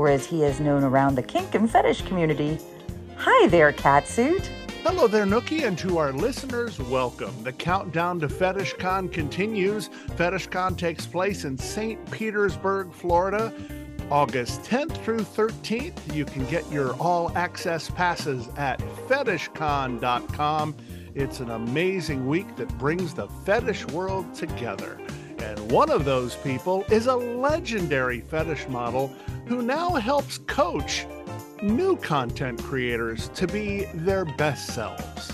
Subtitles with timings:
[0.00, 2.58] or as he is known around the kink and fetish community.
[3.18, 4.46] Hi there, Catsuit.
[4.82, 7.34] Hello there, Nookie, and to our listeners, welcome.
[7.44, 9.90] The countdown to FetishCon continues.
[10.16, 12.10] FetishCon takes place in St.
[12.10, 13.52] Petersburg, Florida,
[14.10, 16.14] August 10th through 13th.
[16.14, 20.76] You can get your all access passes at fetishcon.com.
[21.14, 24.98] It's an amazing week that brings the fetish world together.
[25.40, 29.14] And one of those people is a legendary fetish model
[29.50, 31.08] who now helps coach
[31.60, 35.32] new content creators to be their best selves.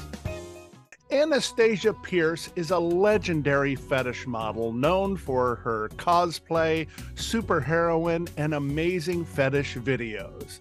[1.10, 9.76] Anastasia Pierce is a legendary fetish model known for her cosplay, superheroine, and amazing fetish
[9.76, 10.60] videos.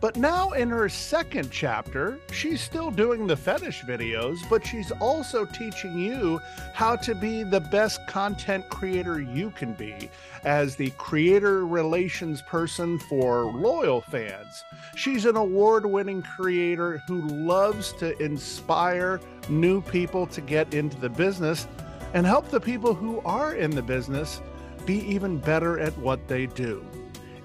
[0.00, 5.46] But now in her second chapter, she's still doing the fetish videos, but she's also
[5.46, 6.40] teaching you
[6.74, 10.10] how to be the best content creator you can be
[10.44, 14.62] as the creator relations person for loyal fans.
[14.94, 21.08] She's an award winning creator who loves to inspire new people to get into the
[21.08, 21.66] business
[22.12, 24.42] and help the people who are in the business
[24.84, 26.84] be even better at what they do.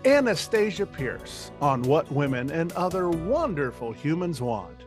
[0.05, 4.85] Anastasia Pierce on What Women and Other Wonderful Humans Want.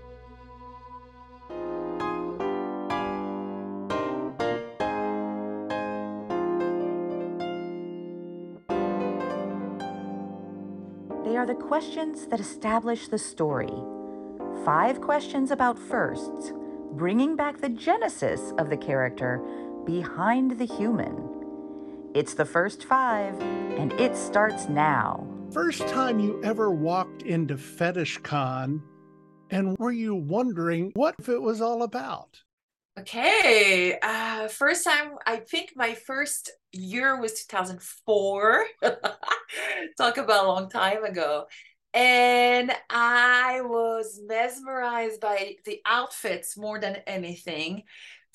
[11.25, 13.69] They are the questions that establish the story.
[14.65, 16.55] Five questions about firsts,
[16.93, 19.43] bringing back the genesis of the character
[19.85, 21.32] behind the human.
[22.15, 25.27] It's the first five, and it starts now.
[25.51, 28.83] First time you ever walked into Fetish Con,
[29.49, 32.43] and were you wondering what it was all about?
[32.99, 38.67] Okay, uh, first time, I think my first year was 2004.
[39.97, 41.47] Talk about a long time ago.
[41.95, 47.85] And I was mesmerized by the outfits more than anything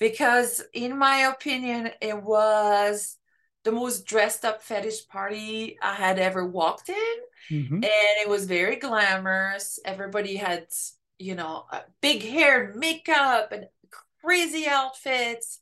[0.00, 3.18] because, in my opinion, it was
[3.64, 7.16] the most dressed up fetish party I had ever walked in.
[7.50, 7.74] Mm-hmm.
[7.74, 9.78] And it was very glamorous.
[9.84, 10.66] Everybody had,
[11.18, 11.64] you know,
[12.00, 13.66] big hair, makeup, and
[14.22, 15.60] crazy outfits.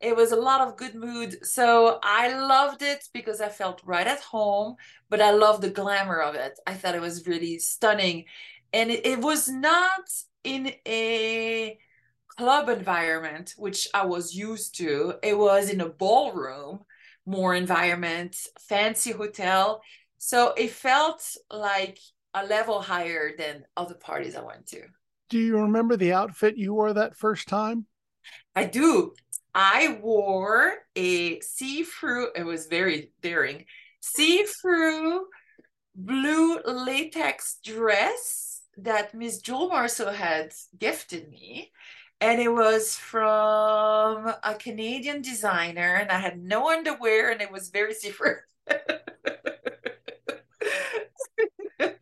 [0.00, 1.46] It was a lot of good mood.
[1.46, 4.76] So I loved it because I felt right at home,
[5.08, 6.58] but I loved the glamour of it.
[6.66, 8.26] I thought it was really stunning.
[8.72, 10.10] And it, it was not
[10.42, 11.78] in a
[12.36, 16.80] club environment, which I was used to, it was in a ballroom
[17.26, 19.82] more environment, fancy hotel.
[20.18, 21.98] So it felt like
[22.34, 24.82] a level higher than other parties I went to.
[25.30, 27.86] Do you remember the outfit you wore that first time?
[28.54, 29.14] I do.
[29.54, 33.66] I wore a see-through, it was very daring,
[34.00, 35.26] see-through
[35.94, 41.70] blue latex dress that Miss Jewel Marceau had gifted me
[42.24, 47.68] and it was from a Canadian designer, and I had no underwear, and it was
[47.70, 48.38] very different.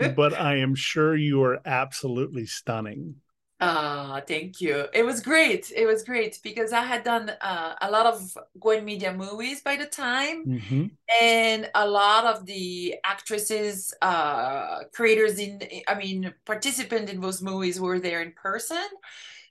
[0.00, 3.16] but I am sure you are absolutely stunning.
[3.60, 4.86] Ah, thank you.
[4.92, 5.70] It was great.
[5.74, 9.76] It was great because I had done uh, a lot of Gwen Media movies by
[9.76, 10.86] the time, Mm-hmm.
[11.22, 17.80] and a lot of the actresses, uh, creators in, I mean, participants in those movies
[17.80, 18.82] were there in person.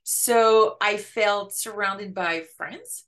[0.03, 3.05] So I felt surrounded by friends,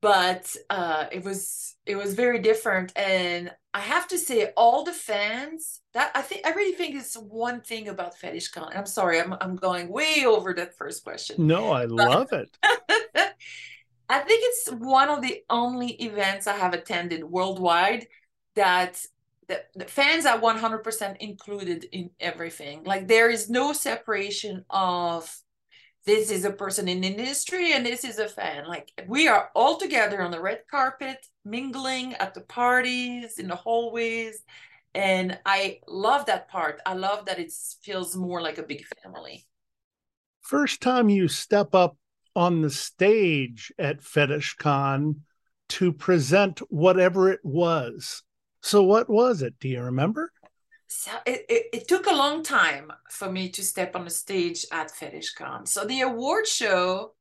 [0.00, 2.92] but uh, it was it was very different.
[2.96, 7.14] And I have to say, all the fans that I think I really think is
[7.14, 8.72] one thing about Fetish Con.
[8.74, 11.46] I'm sorry, I'm I'm going way over that first question.
[11.46, 12.56] No, I love it.
[14.08, 18.06] I think it's one of the only events I have attended worldwide
[18.54, 19.04] that
[19.48, 22.84] the, the fans are 100% included in everything.
[22.84, 25.34] Like there is no separation of
[26.06, 28.66] this is a person in the industry and this is a fan.
[28.66, 33.56] Like we are all together on the red carpet, mingling at the parties, in the
[33.56, 34.42] hallways.
[34.94, 36.80] And I love that part.
[36.86, 37.52] I love that it
[37.82, 39.46] feels more like a big family.
[40.42, 41.96] First time you step up
[42.36, 45.22] on the stage at Fetish Con
[45.70, 48.22] to present whatever it was.
[48.62, 49.54] So, what was it?
[49.58, 50.30] Do you remember?
[50.96, 54.64] So it, it, it took a long time for me to step on the stage
[54.70, 55.66] at Fetish Con.
[55.66, 57.14] So the award show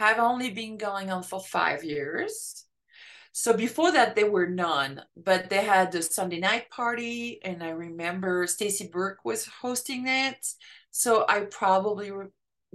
[0.00, 2.64] have only been going on for five years.
[3.30, 7.70] So before that, there were none, but they had the Sunday night party, and I
[7.70, 10.44] remember Stacy Burke was hosting it.
[10.90, 12.10] So I probably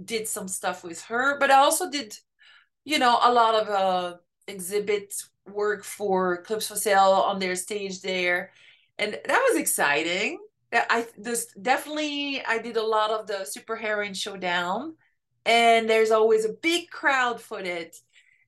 [0.02, 2.16] did some stuff with her, but I also did,
[2.86, 4.16] you know, a lot of uh,
[4.48, 5.12] exhibit
[5.46, 8.52] work for Clips for Sale on their stage there
[9.00, 10.38] and that was exciting.
[10.72, 14.94] I this definitely I did a lot of the super heroine showdown,
[15.44, 17.96] and there's always a big crowd for it,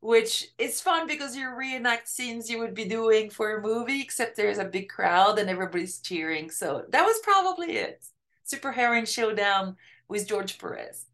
[0.01, 4.37] which is fun because you reenact scenes you would be doing for a movie, except
[4.37, 6.51] there's a big crowd and everybody's cheering.
[6.51, 8.05] So that was probably it.
[8.45, 9.77] Super heroine showdown
[10.07, 11.07] with George Perez.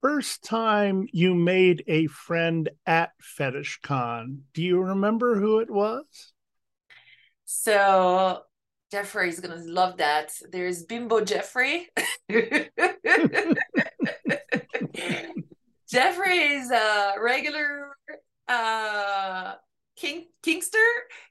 [0.00, 6.32] First time you made a friend at Fetish Con, do you remember who it was?
[7.50, 8.42] So
[8.92, 10.32] Jeffrey is gonna love that.
[10.52, 11.88] There's Bimbo Jeffrey.
[15.88, 17.96] Jeffrey is a regular
[18.48, 19.54] uh,
[19.96, 20.76] King Kingster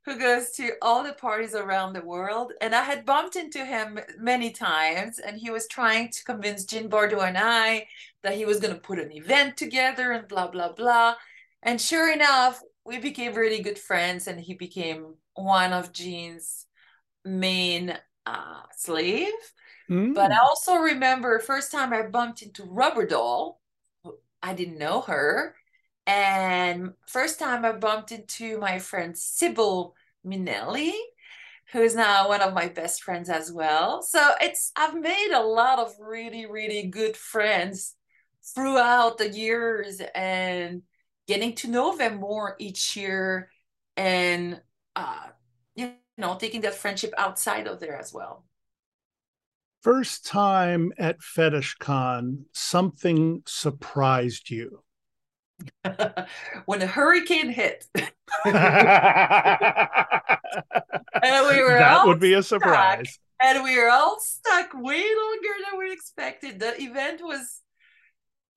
[0.05, 2.51] who goes to all the parties around the world.
[2.61, 6.89] And I had bumped into him many times, and he was trying to convince Jean
[6.89, 7.85] Bardot and I
[8.23, 11.13] that he was gonna put an event together and blah blah blah.
[11.61, 16.65] And sure enough, we became really good friends, and he became one of Jean's
[17.25, 19.33] main uh, slave.
[19.91, 20.15] Mm.
[20.15, 23.61] But I also remember first time I bumped into Rubber Doll.
[24.41, 25.55] I didn't know her.
[26.05, 29.93] And first time I bumped into my friend Sybil
[30.25, 30.93] Minelli,
[31.73, 34.01] who is now one of my best friends as well.
[34.01, 37.95] So it's I've made a lot of really, really good friends
[38.55, 40.83] throughout the years and
[41.27, 43.49] getting to know them more each year
[43.95, 44.61] and
[44.95, 45.27] uh,
[45.75, 48.45] you know, taking that friendship outside of there as well.
[49.83, 54.83] First time at Fetish Con, something surprised you.
[56.65, 57.85] when a hurricane hit.
[57.95, 58.05] and
[58.45, 58.55] we
[61.61, 63.09] were that would be a surprise.
[63.09, 66.59] Stuck, and we were all stuck way longer than we expected.
[66.59, 67.61] The event was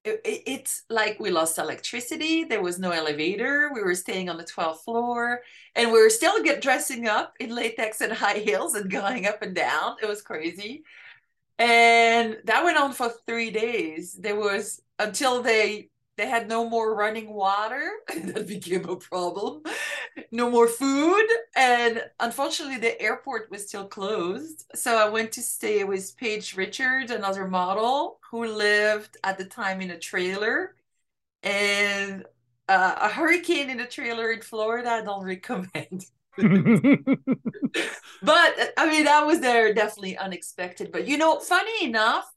[0.04, 2.44] it, it, it's like we lost electricity.
[2.44, 3.70] There was no elevator.
[3.74, 5.40] We were staying on the 12th floor
[5.74, 9.42] and we were still get dressing up in latex and high heels and going up
[9.42, 9.96] and down.
[10.02, 10.84] It was crazy.
[11.58, 14.14] And that went on for three days.
[14.14, 15.90] There was until they
[16.20, 17.90] they had no more running water
[18.24, 19.62] that became a problem
[20.30, 24.66] no more food and unfortunately the airport was still closed.
[24.74, 29.80] So i went to stay with paige richard another model who lived at the time
[29.80, 30.76] in a trailer.
[31.42, 32.26] And
[32.68, 36.04] uh, a hurricane in a trailer in florida i don't recommend.
[38.22, 40.92] But i mean that was there definitely unexpected.
[40.92, 42.30] But you know funny enough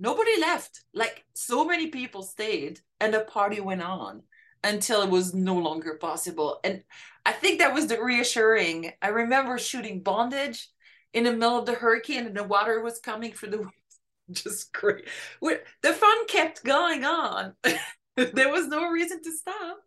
[0.00, 0.82] nobody left.
[0.92, 4.22] Like so many people stayed and the party went on
[4.62, 6.60] until it was no longer possible.
[6.64, 6.82] And
[7.26, 8.92] i think that was the reassuring.
[9.02, 10.68] I remember shooting bondage
[11.12, 13.70] in the middle of the hurricane and the water was coming through the
[14.32, 15.06] just great.
[15.40, 17.54] The fun kept going on.
[18.16, 19.78] There was no reason to stop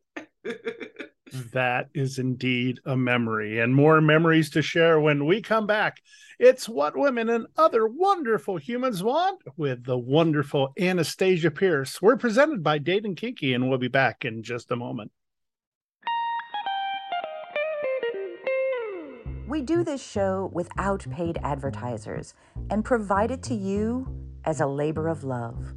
[1.54, 6.00] that is indeed a memory and more memories to share when we come back
[6.40, 12.00] it's what women and other wonderful humans want with the wonderful Anastasia Pierce.
[12.00, 15.12] We're presented by Dating Kinky, and we'll be back in just a moment.
[19.48, 22.36] We do this show without paid advertisers
[22.70, 24.08] and provide it to you
[24.46, 25.74] as a labor of love.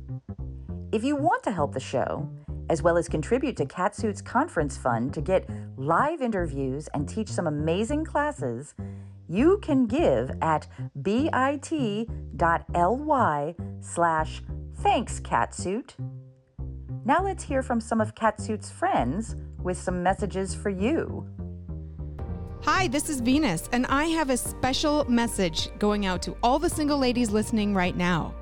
[0.92, 2.28] If you want to help the show,
[2.70, 7.48] as well as contribute to Catsuit's conference fund to get live interviews and teach some
[7.48, 8.74] amazing classes,
[9.28, 10.68] you can give at
[11.02, 11.34] bit.ly
[13.80, 14.42] slash
[14.76, 15.94] thanks catsuit.
[17.04, 21.26] Now let's hear from some of Catsuit's friends with some messages for you.
[22.62, 26.70] Hi, this is Venus, and I have a special message going out to all the
[26.70, 28.34] single ladies listening right now.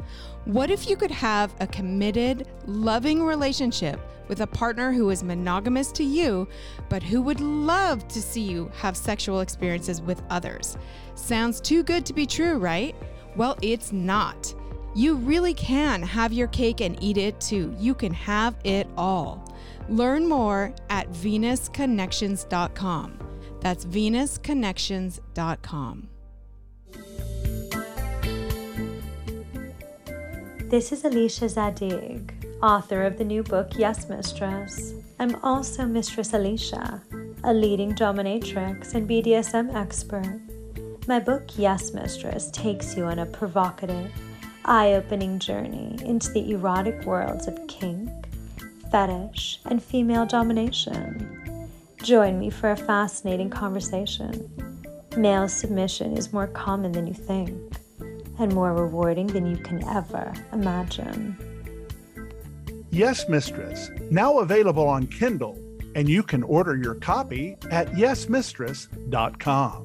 [0.45, 5.93] What if you could have a committed, loving relationship with a partner who is monogamous
[5.93, 6.49] to you,
[6.89, 10.79] but who would love to see you have sexual experiences with others?
[11.15, 12.95] Sounds too good to be true, right?
[13.37, 14.55] Well, it's not.
[14.95, 17.75] You really can have your cake and eat it too.
[17.79, 19.55] You can have it all.
[19.89, 23.19] Learn more at venusconnections.com.
[23.61, 26.09] That's venusconnections.com.
[30.71, 34.95] This is Alicia Zadig, author of the new book Yes Mistress.
[35.19, 37.03] I'm also Mistress Alicia,
[37.45, 40.41] a leading dominatrix and BDSM expert.
[41.07, 44.11] My book Yes Mistress takes you on a provocative,
[44.65, 48.11] eye opening journey into the erotic worlds of kink,
[48.91, 51.71] fetish, and female domination.
[52.03, 54.51] Join me for a fascinating conversation.
[55.17, 57.77] Male submission is more common than you think
[58.39, 61.48] and more rewarding than you can ever imagine.
[62.91, 65.59] Yes, Mistress, now available on Kindle,
[65.95, 69.85] and you can order your copy at yesmistress.com.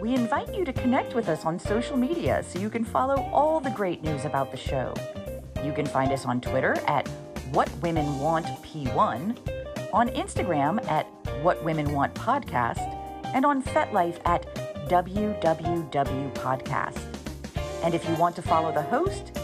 [0.00, 3.60] We invite you to connect with us on social media so you can follow all
[3.60, 4.94] the great news about the show.
[5.62, 7.06] You can find us on Twitter at
[7.52, 9.36] What Women Want P1,
[9.92, 11.06] on Instagram at
[11.42, 12.80] What Women Want Podcast,
[13.34, 14.46] and on FetLife at
[14.88, 17.09] WWW Podcast.
[17.82, 19.38] And if you want to follow the host,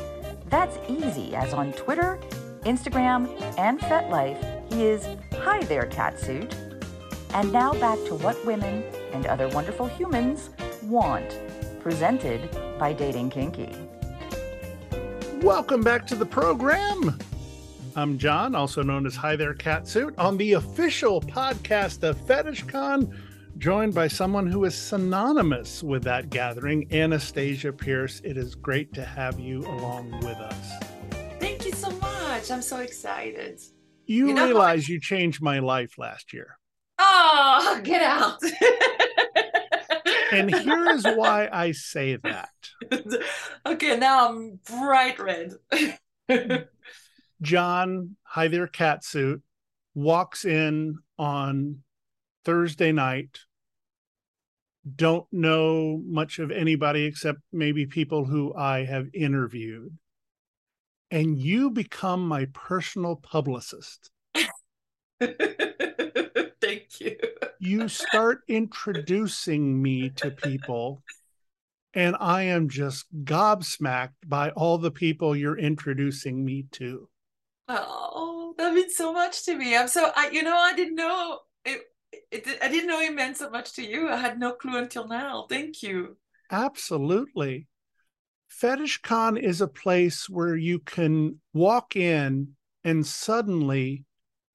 [0.48, 2.18] that's easy, as on Twitter,
[2.62, 3.28] Instagram,
[3.58, 5.06] and FetLife, he is
[5.40, 6.54] Hi There Catsuit.
[7.32, 10.50] And now back to what women and other wonderful humans
[10.82, 11.38] want,
[11.80, 13.74] presented by Dating Kinky.
[15.40, 17.18] Welcome back to the program.
[17.94, 23.14] I'm John, also known as Hi There Catsuit, on the official podcast of FetishCon
[23.58, 28.20] joined by someone who is synonymous with that gathering, Anastasia Pierce.
[28.22, 30.70] It is great to have you along with us.
[31.40, 32.50] Thank you so much.
[32.50, 33.60] I'm so excited.
[34.06, 36.58] You, you know realize you changed my life last year.
[36.98, 38.40] Oh, get out.
[40.32, 42.50] and here is why I say that.
[43.66, 45.54] okay, now I'm bright red.
[47.42, 49.40] John, hi there, catsuit,
[49.94, 51.82] walks in on
[52.44, 53.40] Thursday night.
[54.94, 59.98] Don't know much of anybody except maybe people who I have interviewed.
[61.10, 64.10] And you become my personal publicist.
[65.20, 67.16] Thank you.
[67.58, 71.02] You start introducing me to people,
[71.94, 77.08] and I am just gobsmacked by all the people you're introducing me to.
[77.68, 79.76] Oh, that means so much to me.
[79.76, 81.82] I'm so I you know, I didn't know it
[82.30, 84.08] it, I didn't know it meant so much to you.
[84.08, 85.46] I had no clue until now.
[85.48, 86.16] Thank you.
[86.50, 87.68] Absolutely.
[88.50, 92.54] FetishCon is a place where you can walk in
[92.84, 94.04] and suddenly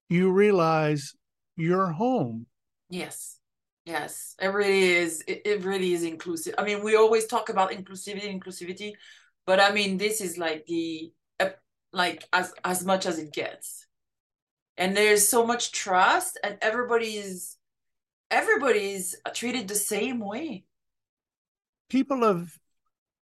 [0.09, 1.13] you realize
[1.57, 2.45] you're home.
[2.89, 3.37] Yes.
[3.85, 4.35] Yes.
[4.41, 5.23] It really is.
[5.27, 6.55] It, it really is inclusive.
[6.57, 8.93] I mean, we always talk about inclusivity, inclusivity,
[9.45, 11.11] but I mean, this is like the,
[11.93, 13.85] like as, as much as it gets
[14.81, 17.55] and there's so much trust and everybody's
[18.31, 20.63] everybody's treated the same way.
[21.87, 22.57] People have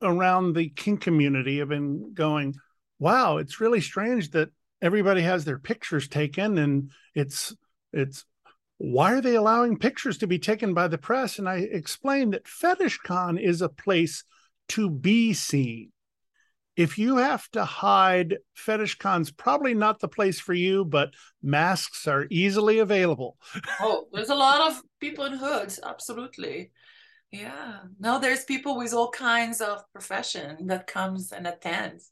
[0.02, 2.54] around the kink community have been going
[2.98, 4.50] wow it's really strange that
[4.82, 7.56] everybody has their pictures taken and it's
[7.94, 8.26] it's
[8.76, 11.38] why are they allowing pictures to be taken by the press?
[11.38, 14.24] And i explained that fetishcon is a place
[14.68, 15.90] to be seen
[16.76, 22.06] if you have to hide, Fetish Con's probably not the place for you, but masks
[22.06, 23.38] are easily available.
[23.80, 26.70] oh, there's a lot of people in hoods, absolutely.
[27.32, 27.78] Yeah.
[27.98, 32.10] No, there's people with all kinds of profession that comes and attends.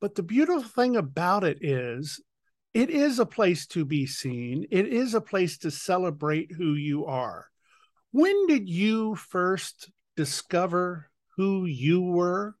[0.00, 2.20] But the beautiful thing about it is
[2.74, 4.66] it is a place to be seen.
[4.70, 7.46] It is a place to celebrate who you are.
[8.12, 12.56] When did you first discover who you were?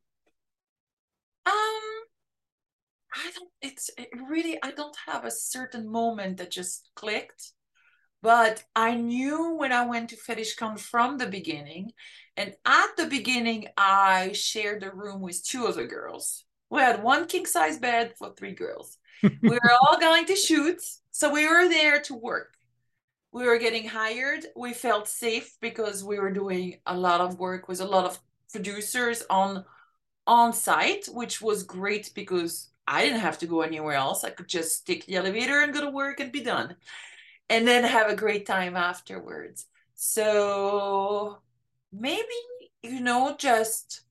[3.14, 7.52] I don't, it's it really, I don't have a certain moment that just clicked.
[8.22, 11.90] But I knew when I went to FetishCon from the beginning.
[12.36, 16.44] And at the beginning, I shared the room with two other girls.
[16.70, 18.96] We had one king size bed for three girls.
[19.22, 20.80] we were all going to shoot.
[21.10, 22.54] So we were there to work.
[23.32, 24.46] We were getting hired.
[24.54, 28.18] We felt safe because we were doing a lot of work with a lot of
[28.52, 29.64] producers on
[30.26, 34.24] on site, which was great because I didn't have to go anywhere else.
[34.24, 36.76] I could just take the elevator and go to work and be done.
[37.48, 39.66] And then have a great time afterwards.
[39.94, 41.38] So
[41.92, 42.22] maybe,
[42.82, 44.02] you know, just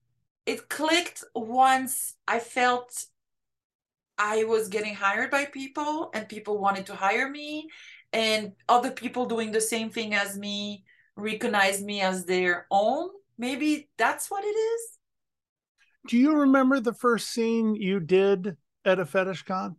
[0.45, 3.05] it clicked once I felt
[4.17, 7.69] I was getting hired by people and people wanted to hire me
[8.13, 10.83] and other people doing the same thing as me
[11.15, 13.09] recognize me as their own.
[13.37, 14.97] Maybe that's what it is.
[16.07, 19.75] Do you remember the first scene you did at a fetish con?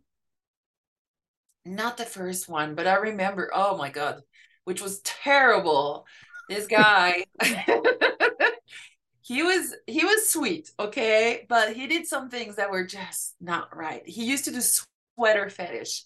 [1.65, 4.21] Not the first one, but I remember, oh my God,
[4.65, 6.05] which was terrible.
[6.49, 7.25] This guy,
[9.21, 13.75] he was he was sweet, okay, but he did some things that were just not
[13.75, 14.01] right.
[14.05, 16.03] He used to do sweater fetish.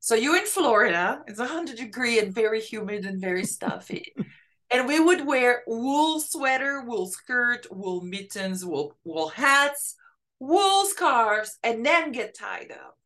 [0.00, 4.14] So you in Florida, it's 100 degree and very humid and very stuffy.
[4.70, 9.96] and we would wear wool sweater, wool skirt, wool mittens, wool wool hats,
[10.38, 12.96] wool scarves, and then get tied up.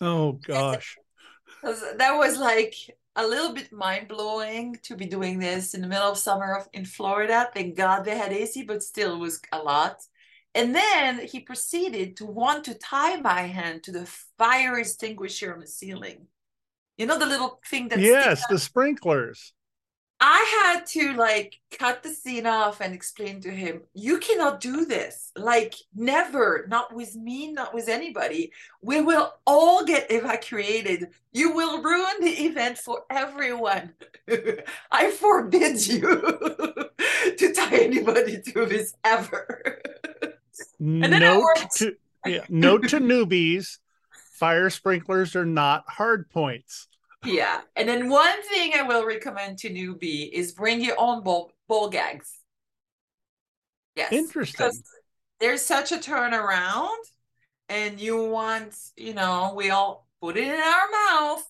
[0.00, 0.96] Oh gosh.
[1.62, 2.74] that was like
[3.14, 6.84] a little bit mind blowing to be doing this in the middle of summer in
[6.84, 7.48] Florida.
[7.52, 10.02] Thank God they had AC, but still was a lot.
[10.54, 14.06] And then he proceeded to want to tie my hand to the
[14.38, 16.26] fire extinguisher on the ceiling.
[16.98, 19.54] You know the little thing that yes, the sprinklers.
[20.24, 24.84] I had to like cut the scene off and explain to him, you cannot do
[24.84, 25.32] this.
[25.36, 28.52] Like, never, not with me, not with anybody.
[28.82, 31.08] We will all get evacuated.
[31.32, 33.94] You will ruin the event for everyone.
[34.92, 36.00] I forbid you
[37.36, 39.82] to tie anybody to this ever.
[40.78, 43.78] and then note to, yeah, note to newbies
[44.34, 46.86] fire sprinklers are not hard points
[47.24, 47.60] yeah.
[47.76, 51.88] And then one thing I will recommend to newbie is bring your own ball, ball
[51.88, 52.38] gags.
[53.96, 54.12] Yes.
[54.12, 54.70] Interesting.
[55.40, 56.96] there's such a turnaround
[57.68, 61.44] and you want, you know, we all put it in our mouth.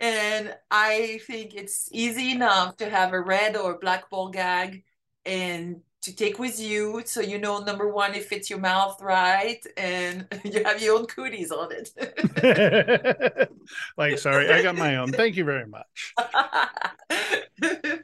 [0.00, 4.82] And I think it's easy enough to have a red or black ball gag
[5.24, 9.64] and to take with you so you know number one it fits your mouth right
[9.78, 13.48] and you have your own cooties on it.
[13.96, 15.12] Like sorry i got my own.
[15.12, 16.14] Thank you very much.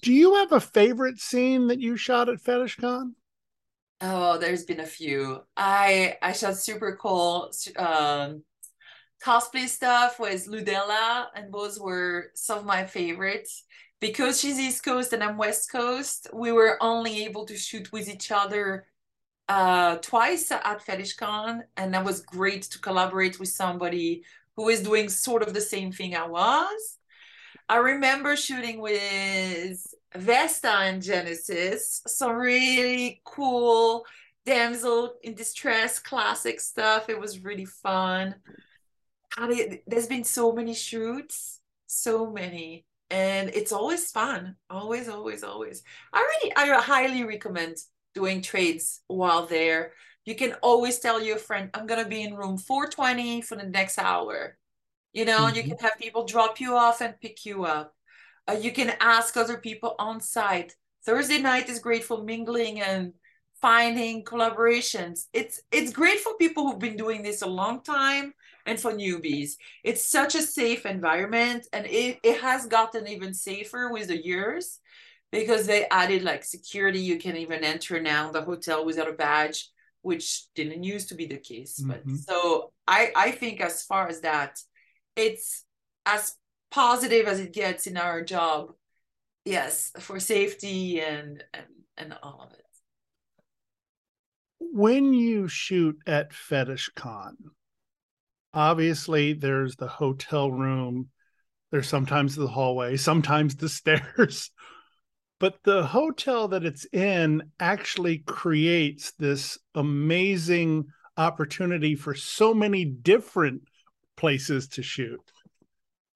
[0.00, 3.12] Do you have a favorite scene that you shot at fetishcon
[4.00, 5.42] oh there's been a few.
[5.56, 8.42] I i shot super cool um
[9.22, 13.64] cosplay stuff with ludella and those were some of my favorites
[14.00, 18.08] because she's East Coast and I'm West Coast, we were only able to shoot with
[18.08, 18.86] each other
[19.48, 24.22] uh, twice at FetishCon, and that was great to collaborate with somebody
[24.56, 26.98] who is doing sort of the same thing I was.
[27.68, 34.04] I remember shooting with Vesta and Genesis, some really cool
[34.46, 37.08] damsel in distress classic stuff.
[37.08, 38.36] It was really fun.
[39.86, 44.56] There's been so many shoots, so many and it's always fun.
[44.68, 45.82] Always always always.
[46.12, 47.76] I really i highly recommend
[48.14, 49.92] doing trades while there.
[50.24, 53.64] You can always tell your friend i'm going to be in room 420 for the
[53.64, 54.56] next hour.
[55.12, 55.56] You know mm-hmm.
[55.56, 57.94] you can have people drop you off and pick you up.
[58.48, 60.74] Uh, you can ask other people on site.
[61.04, 63.12] Thursday night is great for mingling and
[63.60, 65.26] finding collaborations.
[65.32, 68.34] It's it's great for people who've been doing this a long time
[68.68, 69.52] and for newbies.
[69.82, 74.78] It's such a safe environment and it, it has gotten even safer with the years
[75.32, 77.00] because they added like security.
[77.00, 79.70] You can even enter now the hotel without a badge,
[80.02, 81.80] which didn't used to be the case.
[81.80, 81.90] Mm-hmm.
[81.90, 84.58] But so I, I think as far as that,
[85.16, 85.64] it's
[86.04, 86.34] as
[86.70, 88.72] positive as it gets in our job.
[89.44, 92.64] Yes, for safety and and, and all of it.
[94.60, 97.36] When you shoot at Fetish Con,
[98.58, 101.08] obviously there's the hotel room
[101.70, 104.50] there's sometimes the hallway sometimes the stairs.
[105.40, 113.62] But the hotel that it's in actually creates this amazing opportunity for so many different
[114.16, 115.20] places to shoot.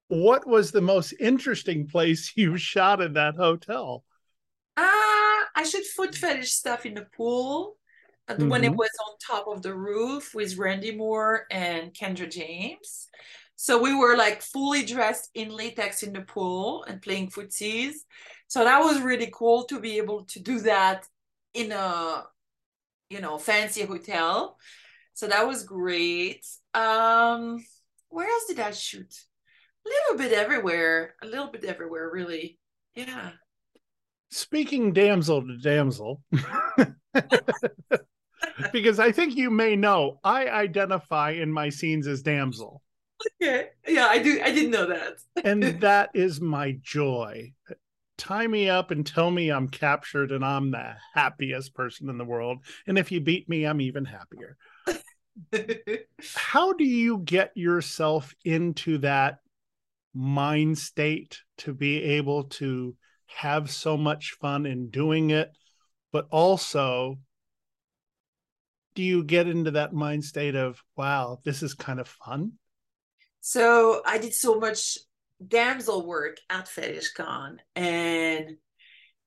[0.08, 4.04] What was the most interesting place you shot in that hotel?
[4.76, 4.88] Uh
[5.54, 7.76] i should foot fetish stuff in the pool
[8.28, 8.48] mm-hmm.
[8.48, 13.08] when it was on top of the roof with Randy Moore and Kendra James.
[13.56, 17.94] So we were like fully dressed in latex in the pool and playing footsies.
[18.48, 21.06] So that was really cool to be able to do that
[21.54, 22.24] in a
[23.08, 24.56] you know fancy hotel.
[25.14, 26.44] So that was great.
[26.74, 27.64] Um
[28.08, 29.14] where else did I shoot?
[29.86, 31.14] A little bit everywhere.
[31.22, 32.58] A little bit everywhere, really.
[32.94, 33.30] Yeah.
[34.30, 36.22] Speaking damsel to damsel,
[38.72, 42.82] because I think you may know, I identify in my scenes as damsel.
[43.40, 43.68] Okay.
[43.86, 44.40] Yeah, I do.
[44.42, 45.18] I didn't know that.
[45.44, 47.52] and that is my joy.
[48.18, 52.24] Tie me up and tell me I'm captured and I'm the happiest person in the
[52.24, 52.58] world.
[52.86, 54.56] And if you beat me, I'm even happier.
[56.34, 59.38] How do you get yourself into that
[60.14, 62.94] mind state to be able to
[63.26, 65.50] have so much fun in doing it,
[66.12, 67.18] but also
[68.94, 72.52] do you get into that mind state of, wow, this is kind of fun?
[73.40, 74.98] So I did so much
[75.46, 78.56] damsel work at FetishCon and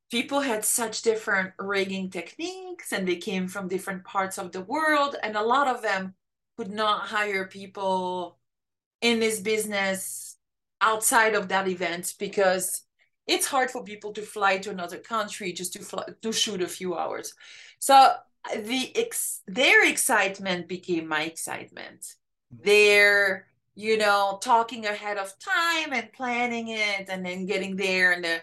[0.09, 5.15] people had such different rigging techniques and they came from different parts of the world
[5.21, 6.13] and a lot of them
[6.57, 8.39] could not hire people
[9.01, 10.37] in this business
[10.79, 12.83] outside of that event because
[13.27, 16.67] it's hard for people to fly to another country just to fly, to shoot a
[16.67, 17.33] few hours
[17.79, 18.13] so
[18.53, 22.05] the ex, their excitement became my excitement
[22.51, 28.13] their you know, talking ahead of time and planning it and then getting there.
[28.13, 28.41] And the,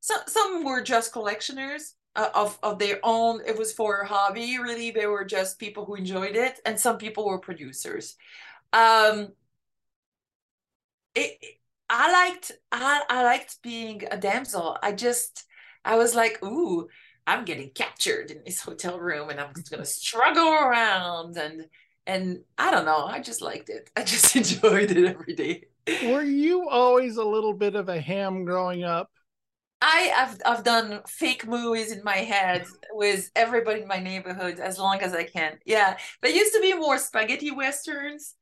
[0.00, 3.42] so, some were just collectioners uh, of, of their own.
[3.46, 4.90] It was for a hobby, really.
[4.90, 6.58] They were just people who enjoyed it.
[6.64, 8.16] And some people were producers.
[8.72, 9.28] Um,
[11.14, 11.38] it,
[11.90, 14.78] I liked I, I liked being a damsel.
[14.82, 15.44] I just
[15.84, 16.88] I was like, ooh,
[17.26, 21.66] I'm getting captured in this hotel room and I'm just gonna struggle around and
[22.06, 23.90] and I don't know, I just liked it.
[23.96, 25.64] I just enjoyed it every day.
[26.04, 29.10] Were you always a little bit of a ham growing up?
[29.82, 34.78] I have I've done fake movies in my head with everybody in my neighborhood as
[34.78, 35.58] long as I can.
[35.64, 38.36] Yeah, there used to be more spaghetti westerns,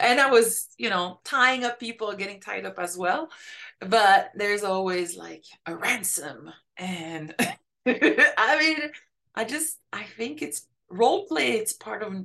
[0.00, 3.30] and I was you know tying up people, getting tied up as well.
[3.78, 7.36] But there's always like a ransom, and
[7.86, 8.90] I mean,
[9.34, 11.52] I just I think it's role play.
[11.52, 12.24] It's part of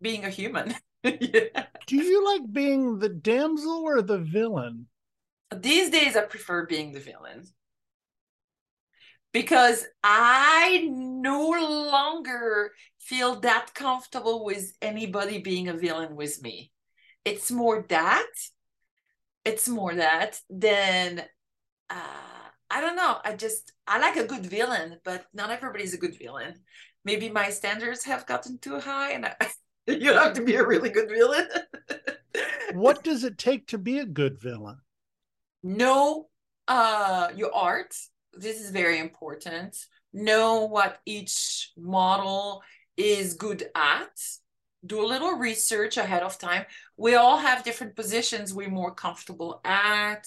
[0.00, 0.74] being a human.
[1.02, 1.66] yeah.
[1.86, 4.86] Do you like being the damsel or the villain?
[5.54, 7.44] These days, I prefer being the villain
[9.32, 16.72] because I no longer feel that comfortable with anybody being a villain with me.
[17.24, 18.30] It's more that,
[19.44, 21.22] it's more that than,
[21.90, 22.39] uh,
[22.70, 23.18] I don't know.
[23.24, 26.54] I just, I like a good villain, but not everybody's a good villain.
[27.04, 29.34] Maybe my standards have gotten too high and I,
[29.86, 31.48] you have to be a really good villain.
[32.74, 34.78] what does it take to be a good villain?
[35.62, 36.28] Know
[36.68, 37.94] uh, your art.
[38.32, 39.76] This is very important.
[40.12, 42.62] Know what each model
[42.96, 44.16] is good at.
[44.86, 46.64] Do a little research ahead of time.
[46.96, 50.26] We all have different positions we're more comfortable at,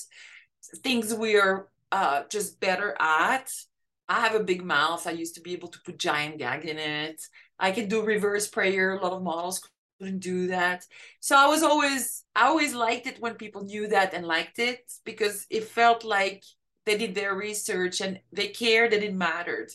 [0.84, 3.54] things we are uh, just better at.
[4.10, 5.06] I have a big mouth.
[5.06, 7.22] I used to be able to put giant gag in it.
[7.60, 8.94] I can do reverse prayer.
[8.94, 9.62] A lot of models
[10.00, 10.86] couldn't do that.
[11.20, 14.92] So I was always, I always liked it when people knew that and liked it
[15.06, 16.44] because it felt like
[16.88, 19.72] they did their research and they cared and it mattered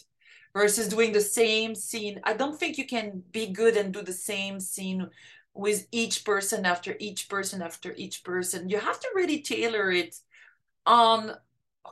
[0.53, 2.21] versus doing the same scene.
[2.25, 5.09] I don't think you can be good and do the same scene
[5.55, 8.69] with each person after each person after each person.
[8.69, 10.17] You have to really tailor it
[10.85, 11.37] on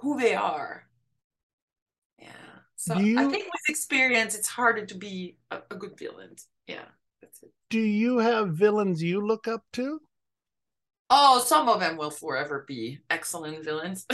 [0.01, 0.85] who they are
[2.19, 2.29] Yeah.
[2.77, 6.37] so you, I think with experience, it's harder to be a, a good villain.
[6.67, 6.85] Yeah,
[7.21, 7.51] that's it.
[7.71, 10.01] Do you have villains you look up to?
[11.09, 14.07] Oh, some of them will forever be excellent villains.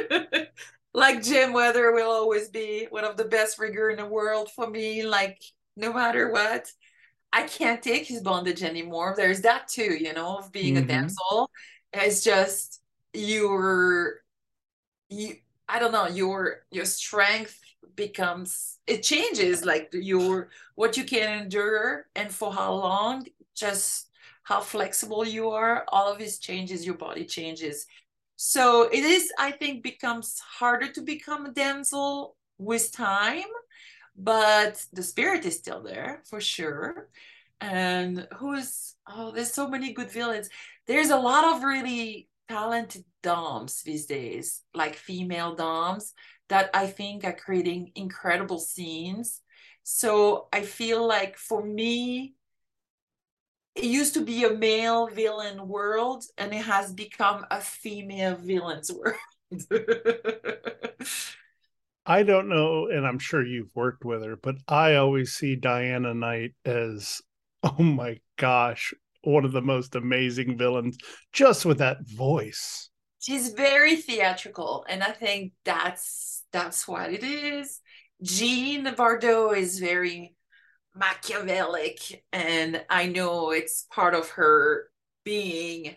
[0.94, 4.68] like Jim Weather will always be one of the best rigger in the world for
[4.68, 5.02] me.
[5.02, 5.40] Like
[5.76, 6.70] no matter what,
[7.32, 9.14] I can't take his bondage anymore.
[9.16, 10.84] There's that too, you know, of being mm-hmm.
[10.84, 11.50] a damsel.
[11.92, 12.80] It's just
[13.14, 14.20] your
[15.10, 15.36] you.
[15.68, 17.58] I don't know your your strength
[17.94, 24.08] becomes it changes like your what you can endure and for how long just
[24.42, 27.86] how flexible you are all of this changes your body changes
[28.36, 33.50] so it is i think becomes harder to become a damsel with time
[34.16, 37.08] but the spirit is still there for sure
[37.60, 40.48] and who's oh there's so many good villains
[40.86, 46.12] there's a lot of really talented doms these days like female doms
[46.48, 49.40] that I think are creating incredible scenes.
[49.84, 52.34] So I feel like for me,
[53.76, 58.90] it used to be a male villain world and it has become a female villain's
[58.92, 59.14] world.
[62.04, 66.14] I don't know, and I'm sure you've worked with her, but I always see Diana
[66.14, 67.22] Knight as,
[67.62, 70.96] oh my gosh, one of the most amazing villains
[71.32, 72.88] just with that voice.
[73.20, 77.80] She's very theatrical, and I think that's that's what it is.
[78.22, 80.34] Jean Bardot is very
[80.94, 84.90] Machiavellic, and I know it's part of her
[85.24, 85.96] being.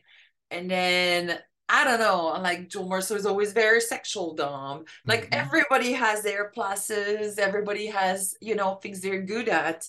[0.52, 4.86] And then I don't know, like Joe Mercer is always very sexual Dom.
[5.06, 5.40] Like mm-hmm.
[5.40, 9.88] everybody has their pluses, everybody has, you know, things they're good at.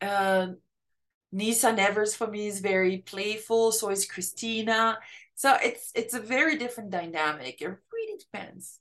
[0.00, 0.48] Uh,
[1.34, 4.98] Nyssa Nevers for me is very playful, so is Christina.
[5.34, 7.60] So it's it's a very different dynamic.
[7.60, 8.78] It really depends.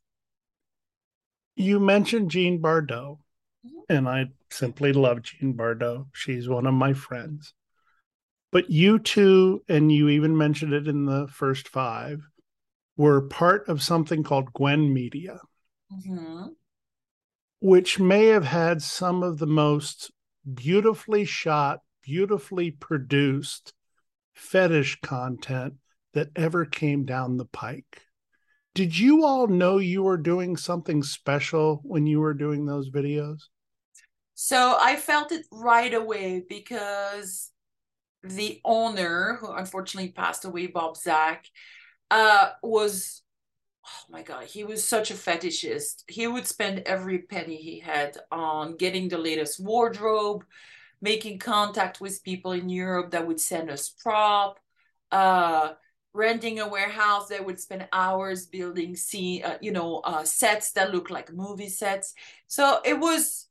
[1.55, 3.17] You mentioned Jean Bardot,
[3.65, 3.79] mm-hmm.
[3.89, 6.05] and I simply love Jean Bardot.
[6.13, 7.53] She's one of my friends.
[8.51, 12.21] But you two, and you even mentioned it in the first five,
[12.97, 15.39] were part of something called Gwen Media,
[15.91, 16.49] mm-hmm.
[17.61, 20.11] which may have had some of the most
[20.53, 23.73] beautifully shot, beautifully produced
[24.33, 25.75] fetish content
[26.13, 28.03] that ever came down the pike.
[28.75, 33.43] Did you all know you were doing something special when you were doing those videos?
[34.35, 37.51] So I felt it right away because
[38.23, 41.45] the owner, who unfortunately passed away, Bob Zach,
[42.09, 43.21] uh, was
[43.85, 46.03] oh my god, he was such a fetishist.
[46.07, 50.45] He would spend every penny he had on getting the latest wardrobe,
[51.03, 54.57] making contact with people in Europe that would send us prop,
[55.11, 55.73] uh,
[56.13, 60.93] renting a warehouse that would spend hours building see uh, you know uh, sets that
[60.93, 62.13] look like movie sets.
[62.47, 63.47] So it was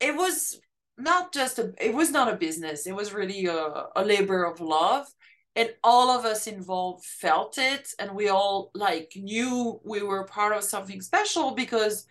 [0.00, 0.60] it was
[0.98, 2.86] not just a it was not a business.
[2.86, 5.06] It was really a, a labor of love.
[5.56, 7.88] And all of us involved felt it.
[7.98, 12.06] And we all like knew we were part of something special because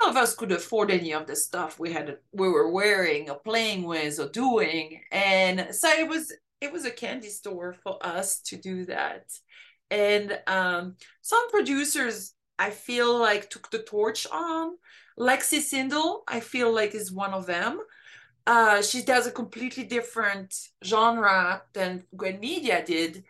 [0.00, 3.38] none of us could afford any of the stuff we had we were wearing or
[3.38, 8.40] playing with or doing and so it was it was a candy store for us
[8.40, 9.24] to do that
[9.90, 14.76] and um, some producers i feel like took the torch on
[15.20, 17.78] Lexi Sindel, I feel like is one of them.
[18.46, 23.24] Uh, she does a completely different genre than Gwen Media did.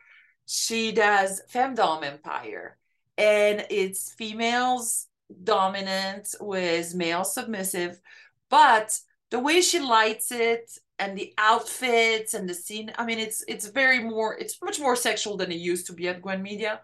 [0.46, 2.78] She does femdom empire,
[3.18, 5.08] and it's females
[5.44, 8.00] dominant with male submissive,
[8.48, 8.98] but
[9.30, 13.68] the way she lights it and the outfits and the scene, I mean, it's it's
[13.68, 16.80] very more, it's much more sexual than it used to be at Gwen Media,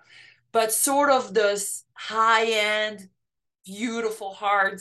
[0.52, 3.08] but sort of this high end
[3.64, 4.80] beautiful hard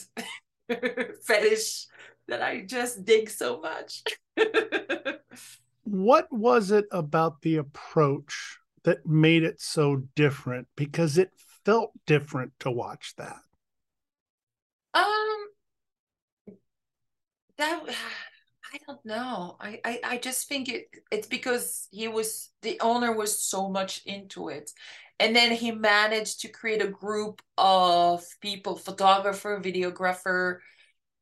[1.23, 1.87] fetish
[2.27, 4.03] that I just dig so much.
[5.83, 10.67] what was it about the approach that made it so different?
[10.75, 11.31] Because it
[11.65, 13.39] felt different to watch that.
[14.95, 15.47] Um,
[17.57, 17.83] that
[18.73, 19.55] I don't know.
[19.61, 24.01] I, I I just think it it's because he was the owner was so much
[24.05, 24.71] into it.
[25.19, 30.59] And then he managed to create a group of people photographer videographer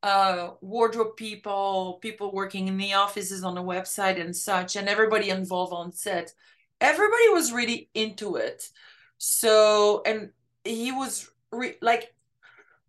[0.03, 5.29] uh, wardrobe people people working in the offices on the website and such and everybody
[5.29, 6.33] involved on set.
[6.81, 8.69] Everybody was really into it.
[9.19, 10.31] So and
[10.65, 12.13] he was re- like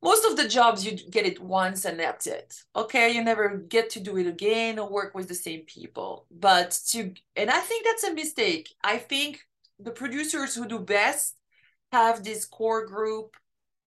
[0.05, 3.11] most of the jobs you get it once and that's it okay?
[3.11, 6.27] You never get to do it again or work with the same people.
[6.31, 8.69] But to and i think that's a mistake.
[8.85, 9.41] I think
[9.81, 11.37] the producers who do best
[11.91, 13.37] have this core group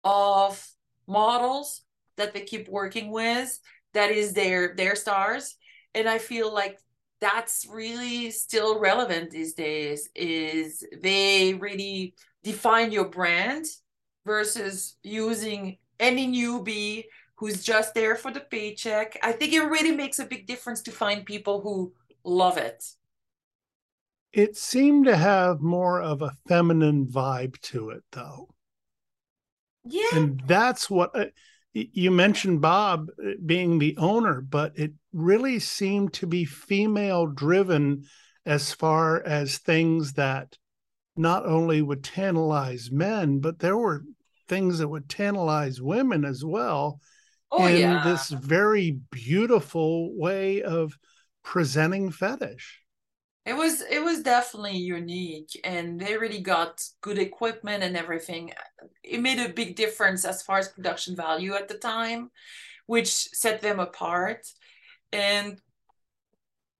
[0.04, 0.66] of
[1.06, 1.82] models
[2.16, 3.58] that they keep working with
[3.92, 5.56] that is their their stars.
[5.94, 6.78] And i feel like
[7.20, 13.64] that's really still relevant these days is they really define your brand
[14.26, 17.04] versus using any newbie
[17.36, 20.90] who's just there for the paycheck i think it really makes a big difference to
[20.90, 21.92] find people who
[22.24, 22.84] love it
[24.34, 28.48] it seemed to have more of a feminine vibe to it, though.
[29.84, 30.08] Yeah.
[30.12, 31.26] And that's what uh,
[31.72, 38.06] you mentioned Bob uh, being the owner, but it really seemed to be female driven
[38.44, 40.58] as far as things that
[41.16, 44.02] not only would tantalize men, but there were
[44.48, 47.00] things that would tantalize women as well
[47.50, 48.04] oh, in yeah.
[48.04, 50.96] this very beautiful way of
[51.42, 52.80] presenting fetish
[53.44, 58.52] it was it was definitely unique and they really got good equipment and everything
[59.02, 62.30] it made a big difference as far as production value at the time
[62.86, 64.46] which set them apart
[65.12, 65.60] and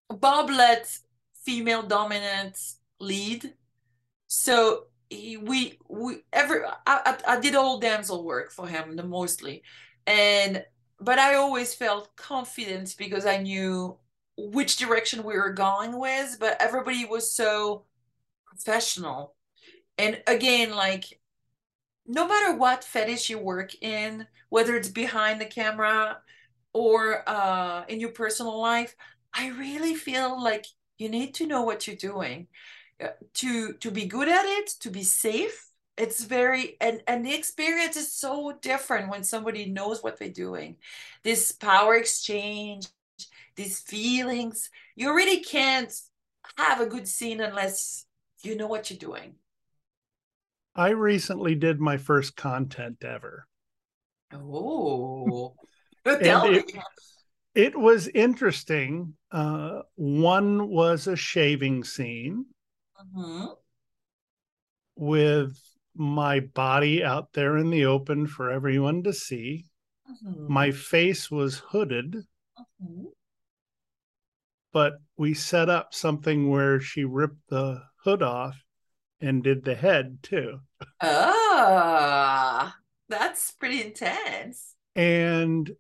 [0.09, 0.99] bob let
[1.45, 2.59] female dominant
[3.01, 3.55] lead.
[4.27, 4.85] So
[5.43, 9.63] we we ever I, I, did all damsel work for him mostly,
[10.07, 10.65] and
[11.01, 13.99] but I always felt confident because I knew
[14.37, 16.37] which direction we were going with.
[16.41, 17.85] But everybody was so
[18.47, 19.35] professional,
[19.99, 21.05] and again, like
[22.07, 26.19] no matter what fetish you work in, whether it's behind the camera
[26.73, 28.95] or uh, in your personal life,
[29.33, 30.67] I really feel like
[30.99, 32.49] you need to know what you're doing
[33.35, 35.69] to to be good at it, to be safe.
[35.97, 40.77] It's very and and the experience is so different when somebody knows what they're doing.
[41.23, 42.89] This power exchange,
[43.57, 45.93] these feelings, you really can't
[46.57, 48.07] have a good scene unless
[48.43, 49.35] you know what you're doing.
[50.77, 53.47] I recently did my first content ever.
[54.33, 55.55] Oh,
[56.05, 56.73] tell it,
[57.55, 59.15] it, was interesting.
[59.31, 62.47] Uh, one was a shaving scene
[63.17, 63.47] mm-hmm.
[64.97, 65.59] with
[65.95, 69.67] my body out there in the open for everyone to see.
[70.11, 70.53] Mm-hmm.
[70.53, 72.15] My face was hooded.
[72.59, 73.05] Mm-hmm.
[74.73, 78.61] But we set up something where she ripped the hood off
[79.21, 80.61] and did the head too.
[81.01, 82.77] Ah,
[83.09, 84.75] that's pretty intense.
[84.97, 85.71] And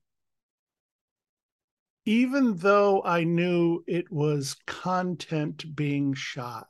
[2.06, 6.68] even though I knew it was content being shot,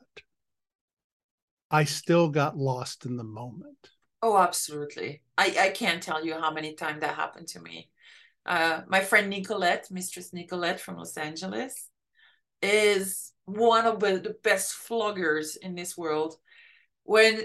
[1.69, 3.89] I still got lost in the moment.
[4.21, 5.21] Oh, absolutely.
[5.37, 7.89] I, I can't tell you how many times that happened to me.
[8.45, 11.89] Uh, my friend Nicolette, Mistress Nicolette from Los Angeles,
[12.61, 16.35] is one of the best floggers in this world
[17.03, 17.43] when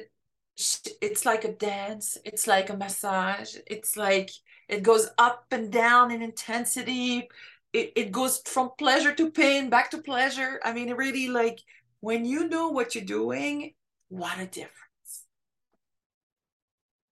[1.01, 4.31] it's like a dance it's like a massage it's like
[4.69, 7.29] it goes up and down in intensity
[7.73, 11.61] it, it goes from pleasure to pain back to pleasure i mean really like
[12.01, 13.73] when you know what you're doing
[14.11, 15.25] what a difference.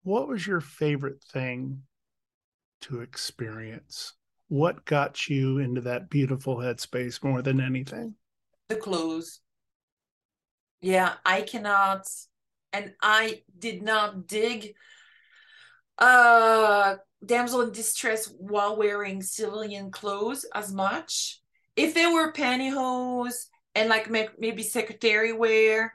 [0.03, 1.83] What was your favorite thing
[2.81, 4.13] to experience?
[4.47, 8.15] What got you into that beautiful headspace more than anything?
[8.69, 9.41] The clothes.
[10.81, 12.05] Yeah i cannot
[12.71, 14.75] and I did not dig
[15.97, 21.41] uh damsel in distress while wearing civilian clothes as much.
[21.75, 25.93] If there were pantyhose and like maybe secretary wear,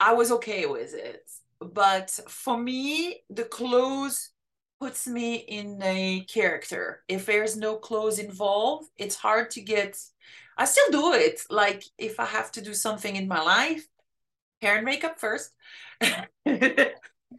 [0.00, 1.30] I was okay with it.
[1.60, 4.30] But for me, the clothes
[4.80, 7.02] puts me in a character.
[7.06, 9.98] If there's no clothes involved, it's hard to get.
[10.56, 11.42] I still do it.
[11.50, 13.86] Like if I have to do something in my life,
[14.62, 15.52] hair and makeup first.
[16.00, 16.16] and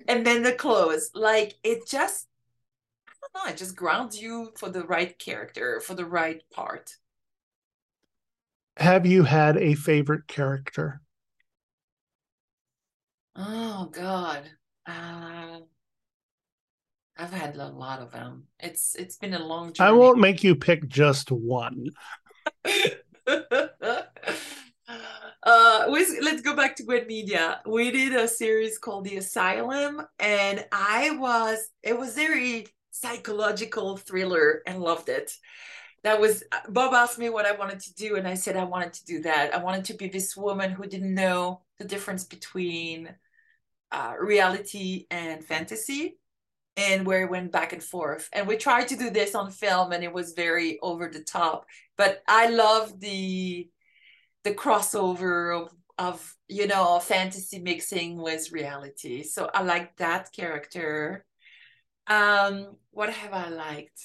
[0.08, 1.10] then the clothes.
[1.15, 2.28] Like it just,
[3.08, 6.95] I don't know, it just grounds you for the right character, for the right part.
[8.78, 11.02] Have you had a favorite character?
[13.43, 14.43] Oh God.
[14.86, 15.62] Uh,
[17.17, 18.45] I've had a lot of them.
[18.60, 19.89] It's it's been a long journey.
[19.89, 21.88] I won't make you pick just one.
[25.43, 27.62] uh let's go back to Gwen Media.
[27.65, 34.62] We did a series called The Asylum, and I was it was very psychological thriller
[34.67, 35.32] and loved it.
[36.04, 38.93] That was Bob asked me what I wanted to do, and I said I wanted
[38.93, 39.56] to do that.
[39.56, 43.10] I wanted to be this woman who didn't know the difference between
[43.91, 46.17] uh, reality and fantasy
[46.77, 48.30] and where it went back and forth.
[48.34, 51.65] And we tried to do this on film and it was very over the top.
[51.97, 53.69] But I love the
[54.43, 59.23] the crossover of of you know fantasy mixing with reality.
[59.23, 61.25] So i like that character.
[62.08, 64.01] Um what have i liked?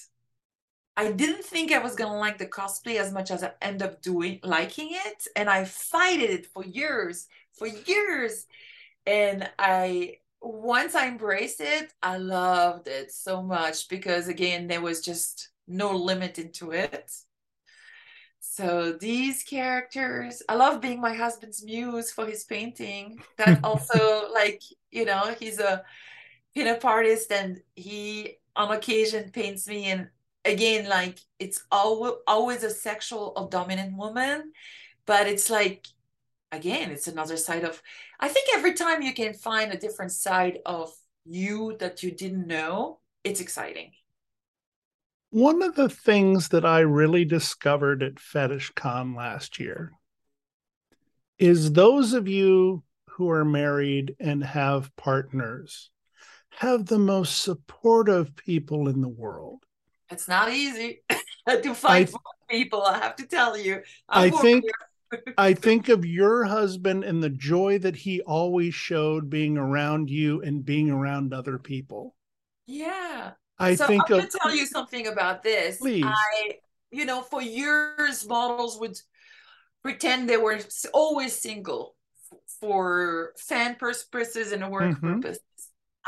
[0.99, 4.03] I didn't think i was gonna like the cosplay as much as i end up
[4.03, 5.27] doing liking it.
[5.37, 8.46] And i fighted it for years for years
[9.07, 15.01] and i once i embraced it i loved it so much because again there was
[15.01, 17.11] just no limit into it
[18.38, 23.21] so these characters, I love being my husband's muse for his painting.
[23.37, 25.85] That also, like, you know, he's a
[26.57, 30.09] pinup artist and he on occasion paints me and
[30.47, 34.53] again like it's always always a sexual or dominant woman
[35.05, 35.87] but it's like
[36.52, 37.83] again it's another side of
[38.21, 40.92] i think every time you can find a different side of
[41.25, 43.92] you that you didn't know it's exciting
[45.31, 49.92] one of the things that I really discovered at FetishCon last year
[51.38, 55.90] is those of you who are married and have partners
[56.50, 59.62] have the most supportive people in the world.
[60.10, 61.02] It's not easy
[61.48, 62.18] to find I,
[62.48, 63.83] people, I have to tell you.
[64.08, 64.64] I'm i think
[65.38, 70.42] I think of your husband and the joy that he always showed being around you
[70.42, 72.15] and being around other people.
[72.67, 73.33] Yeah.
[73.59, 75.81] I so think I'm of gonna tell you something about this.
[75.81, 76.02] Please.
[76.02, 76.59] I,
[76.90, 78.98] you know, for years models would
[79.83, 80.61] pretend they were
[80.94, 81.96] always single
[82.61, 85.02] for fan purposes and work Mhm.
[85.02, 85.42] purposes.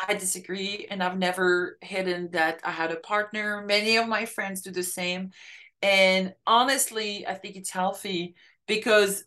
[0.08, 3.64] I disagree, and I've never hidden that I had a partner.
[3.66, 5.32] Many of my friends do the same,
[5.82, 8.36] and honestly, I think it's healthy
[8.68, 9.24] because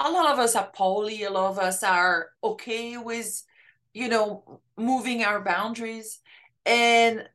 [0.00, 1.22] a lot of us are poly.
[1.22, 3.44] A lot of us are okay with,
[3.92, 6.20] you know, moving our boundaries,
[6.66, 7.28] and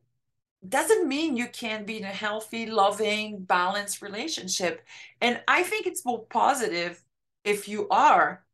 [0.68, 4.84] doesn't mean you can't be in a healthy, loving, balanced relationship.
[5.22, 7.02] And I think it's more positive
[7.44, 8.44] if you are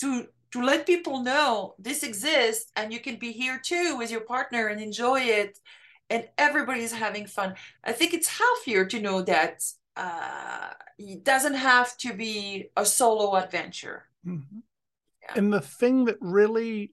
[0.00, 4.20] to to let people know this exists and you can be here too with your
[4.20, 5.58] partner and enjoy it
[6.10, 7.54] and everybody's having fun.
[7.82, 9.64] I think it's healthier to know that
[9.96, 14.04] uh, it doesn't have to be a solo adventure.
[14.26, 14.62] Mhm.
[15.22, 15.32] Yeah.
[15.36, 16.92] And the thing that really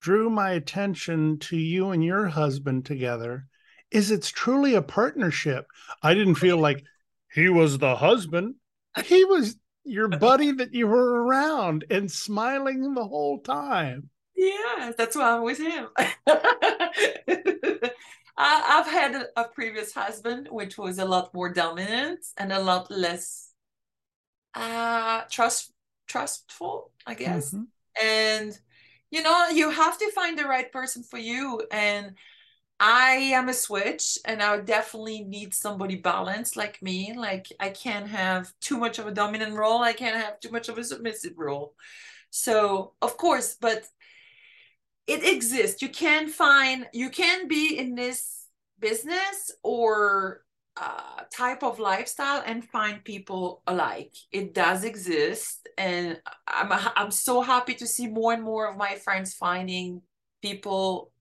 [0.00, 3.46] drew my attention to you and your husband together
[3.90, 5.66] is it's truly a partnership.
[6.02, 6.84] I didn't feel like
[7.32, 8.56] he was the husband.
[9.04, 14.10] He was your buddy that you were around and smiling the whole time.
[14.36, 15.88] Yeah, that's why I'm with him.
[18.36, 22.60] I, I've had a, a previous husband which was a lot more dominant and a
[22.60, 23.52] lot less
[24.54, 25.72] uh trust
[26.06, 27.54] trustful, I guess.
[27.54, 27.66] Mhm.
[28.00, 28.58] And
[29.10, 31.62] you know, you have to find the right person for you.
[31.70, 32.14] And
[32.80, 37.14] I am a switch, and I definitely need somebody balanced like me.
[37.16, 39.82] Like I can't have too much of a dominant role.
[39.82, 41.74] I can't have too much of a submissive role.
[42.30, 43.84] So of course, but
[45.06, 45.82] it exists.
[45.82, 48.46] You can find you can be in this
[48.78, 50.42] business or
[50.76, 54.14] uh, type of lifestyle and find people alike.
[54.30, 58.96] It does exist, and I'm I'm so happy to see more and more of my
[58.96, 60.02] friends finding
[60.42, 61.12] people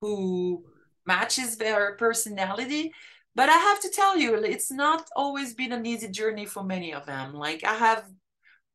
[0.00, 0.64] who
[1.06, 2.92] matches their personality.
[3.34, 6.92] But I have to tell you, it's not always been an easy journey for many
[6.92, 7.34] of them.
[7.34, 8.04] Like I have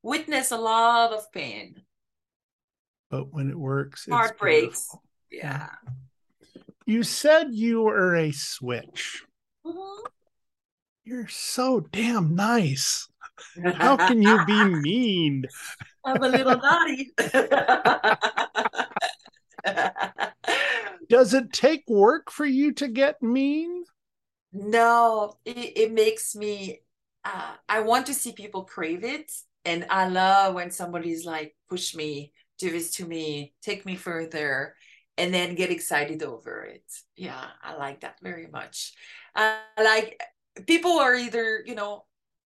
[0.02, 1.82] witnessed a lot of pain,
[3.14, 4.90] But when it works, it's heartbreaks.
[5.32, 5.70] Yeah.
[6.88, 9.24] You said you were a switch.
[9.64, 10.00] Mhm.
[11.04, 13.08] You're so damn nice.
[13.76, 15.46] How can you be mean?
[16.04, 17.14] I'm a little naughty.
[21.08, 23.84] Does it take work for you to get mean?
[24.52, 26.80] no, it, it makes me,
[27.24, 29.32] uh, I want to see people crave it.
[29.66, 32.34] And I love when somebody's like, push me,
[32.64, 34.76] do this to me, take me further,
[35.18, 36.86] and then get excited over it.
[37.16, 38.94] Yeah, I like that very much.
[39.36, 40.22] I like
[40.68, 42.06] people are either, you know,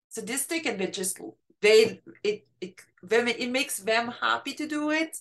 [0.09, 1.19] sadistic and they just,
[1.61, 5.17] they, it, it, them, it makes them happy to do it.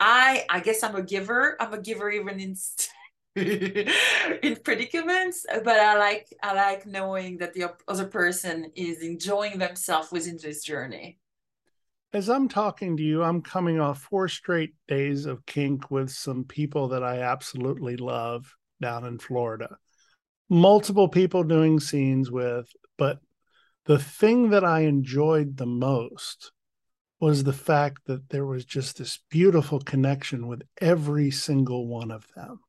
[0.00, 1.56] I I guess I'm a giver.
[1.60, 2.56] I'm a giver even in
[3.36, 10.10] in predicaments, but I like I like knowing that the other person is enjoying themselves
[10.10, 11.21] within this journey.
[12.14, 16.44] As I'm talking to you, I'm coming off four straight days of kink with some
[16.44, 19.78] people that I absolutely love down in Florida.
[20.50, 23.20] Multiple people doing scenes with, but
[23.86, 26.52] the thing that I enjoyed the most
[27.18, 32.26] was the fact that there was just this beautiful connection with every single one of
[32.36, 32.60] them.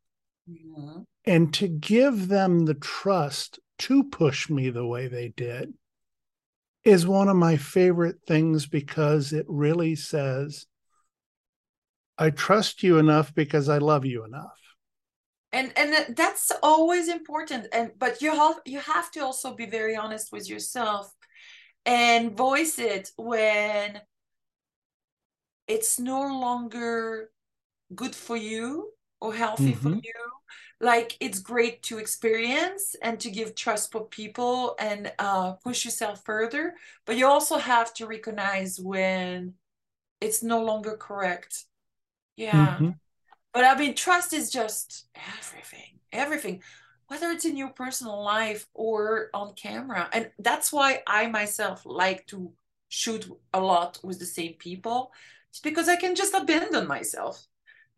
[0.50, 1.06] Mhm.
[1.26, 5.74] And to give them the trust to push me the way they did
[6.86, 10.66] is one of my favorite things because it really says,
[12.18, 14.60] I trust you enough because I love you enough.
[15.52, 17.68] And and that's always important.
[17.72, 21.14] And but you have you have to also be very honest with yourself
[21.86, 24.02] and voice it when
[25.68, 27.30] it's no longer
[27.96, 30.02] good for you or healthy for Mhm.
[30.04, 30.14] you.
[30.84, 36.26] Like it's great to experience and to give trust for people and uh, push yourself
[36.26, 36.76] further,
[37.06, 39.56] but you also have to recognize when
[40.22, 41.66] it's no longer correct.
[42.36, 42.82] Yeah.
[42.82, 43.00] Mhm.
[43.54, 45.08] But I mean, trust is just
[45.40, 46.64] everything, everything,
[47.08, 50.10] whether it's in your personal life or on camera.
[50.14, 52.54] And that's why I myself like to
[52.90, 55.12] shoot a lot with the same people.
[55.50, 57.46] It's because I can just abandon myself.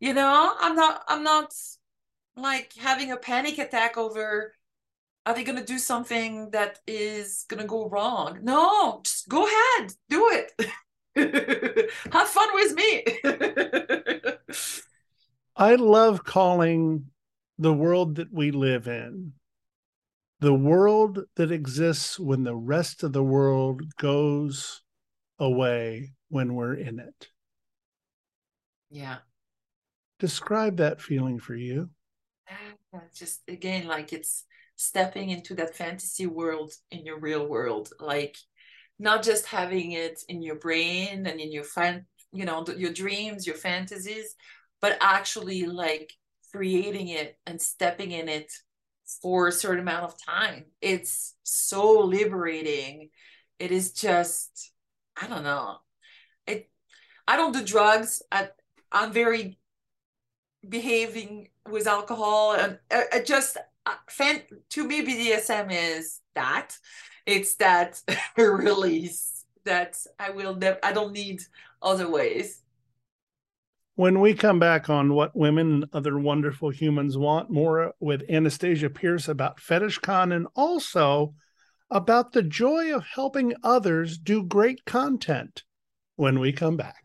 [0.00, 1.54] You know, I'm not, I'm not
[2.36, 4.52] like having a panic attack over
[5.24, 8.38] are they going to do something that is going to go wrong?
[8.42, 10.52] No, just go ahead, do it.
[12.12, 13.04] Have fun with me.
[15.56, 17.06] I love calling
[17.58, 19.32] the world that we live in
[20.40, 24.82] the world that exists when the rest of the world goes
[25.38, 27.28] away when we're in it.
[28.90, 29.18] Yeah.
[30.18, 31.90] Describe that feeling for you.
[32.48, 34.44] Ah, just again, like it's
[34.76, 38.36] stepping into that fantasy world in your real world, like
[38.98, 43.46] not just having it in your brain and in your fan, you know, your dreams,
[43.46, 44.34] your fantasies,
[44.80, 46.12] but actually like
[46.52, 48.52] creating it and stepping in it
[49.22, 50.66] for a certain amount of time.
[50.80, 53.10] It's so liberating.
[53.58, 54.72] It is just,
[55.20, 55.78] I don't know.
[56.46, 56.70] It
[57.28, 58.22] I don't do drugs.
[58.32, 58.50] I
[58.92, 59.58] I'm very
[60.68, 63.56] behaving with alcohol and I, uh, just
[63.86, 66.76] uh, fan to me BDSM is that
[67.26, 68.02] it's that
[68.36, 71.42] release that I will never I don't need
[71.82, 72.62] other ways.
[73.96, 78.90] When we come back on what women and other wonderful humans want, more with Anastasia
[78.90, 81.34] Pierce about FetishCon and also
[81.90, 85.64] about the joy of helping others do great content
[86.16, 87.04] when we come back.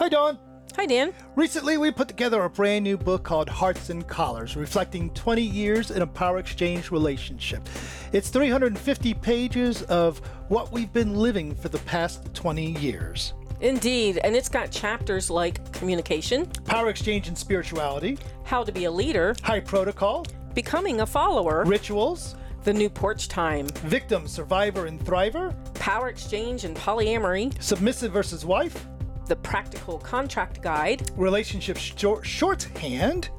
[0.00, 0.38] Hi, Dawn.
[0.76, 1.12] Hi, Dan.
[1.36, 5.90] Recently, we put together a brand new book called Hearts and Collars, reflecting 20 years
[5.90, 7.68] in a power exchange relationship.
[8.10, 13.34] It's 350 pages of what we've been living for the past 20 years.
[13.60, 18.90] Indeed, and it's got chapters like communication, power exchange and spirituality, how to be a
[18.90, 20.24] leader, high protocol,
[20.54, 26.74] becoming a follower, rituals, the new porch time, victim, survivor, and thriver, power exchange and
[26.74, 28.86] polyamory, submissive versus wife,
[29.30, 33.30] the Practical Contract Guide, Relationship short- Shorthand,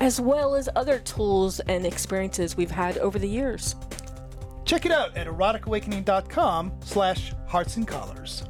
[0.00, 3.76] as well as other tools and experiences we've had over the years.
[4.64, 8.42] Check it out at eroticawakening.com slash hearts and collars.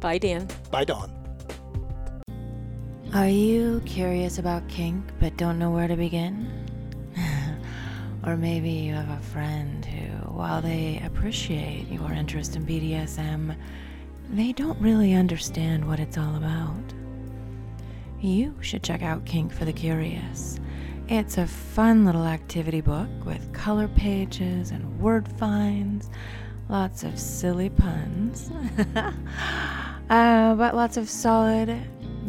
[0.00, 0.46] Bye, Dan.
[0.70, 1.10] Bye, Dawn.
[3.14, 6.66] Are you curious about kink but don't know where to begin?
[8.26, 13.56] or maybe you have a friend who, while they appreciate your interest in BDSM,
[14.30, 16.82] they don't really understand what it's all about.
[18.20, 20.58] You should check out Kink for the Curious.
[21.08, 26.08] It's a fun little activity book with color pages and word finds,
[26.70, 28.50] lots of silly puns,
[30.08, 31.68] uh, but lots of solid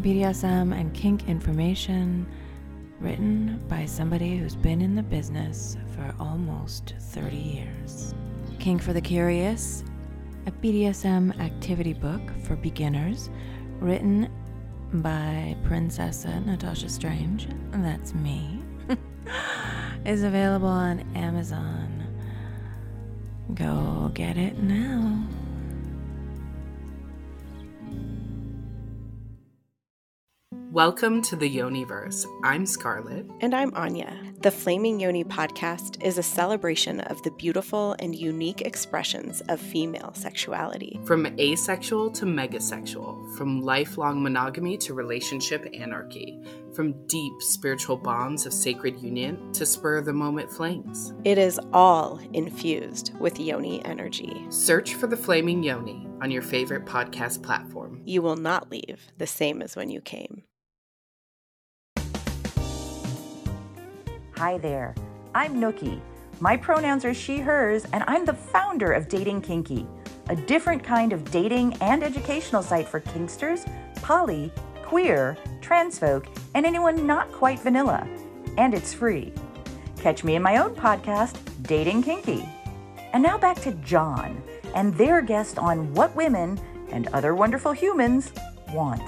[0.01, 2.27] BDSM and kink information
[2.99, 8.13] written by somebody who's been in the business for almost 30 years.
[8.59, 9.85] Kink for the Curious
[10.45, 13.29] a BDSM activity book for beginners
[13.79, 14.29] written
[14.93, 18.61] by Princessa Natasha Strange, that's me,
[20.05, 22.07] is available on Amazon.
[23.55, 25.27] Go get it now.
[30.75, 32.25] Welcome to the Yoniverse.
[32.43, 33.25] I'm Scarlett.
[33.39, 34.13] And I'm Anya.
[34.41, 40.11] The Flaming Yoni podcast is a celebration of the beautiful and unique expressions of female
[40.15, 40.99] sexuality.
[41.05, 48.51] From asexual to megasexual, from lifelong monogamy to relationship anarchy, from deep spiritual bonds of
[48.51, 51.13] sacred union to spur of the moment flames.
[51.23, 54.45] It is all infused with Yoni energy.
[54.49, 58.01] Search for the Flaming Yoni on your favorite podcast platform.
[58.03, 60.43] You will not leave the same as when you came.
[64.37, 64.93] Hi there.
[65.33, 66.01] I'm Nookie.
[66.41, 69.87] My pronouns are she, hers, and I'm the founder of Dating Kinky,
[70.27, 73.65] a different kind of dating and educational site for kinksters,
[74.01, 74.51] poly,
[74.83, 78.05] queer, trans folk, and anyone not quite vanilla.
[78.57, 79.31] And it's free.
[80.01, 82.43] Catch me in my own podcast, Dating Kinky.
[83.13, 84.43] And now back to John
[84.75, 86.59] and their guest on what women
[86.91, 88.33] and other wonderful humans
[88.73, 89.01] want.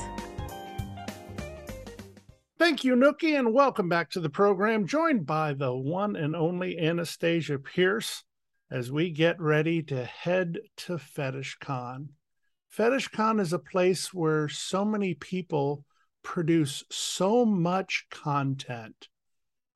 [2.59, 6.79] Thank you, Nookie, and welcome back to the program, joined by the one and only
[6.79, 8.23] Anastasia Pierce
[8.71, 12.07] as we get ready to head to FetishCon.
[12.75, 15.85] FetishCon is a place where so many people
[16.23, 19.07] produce so much content.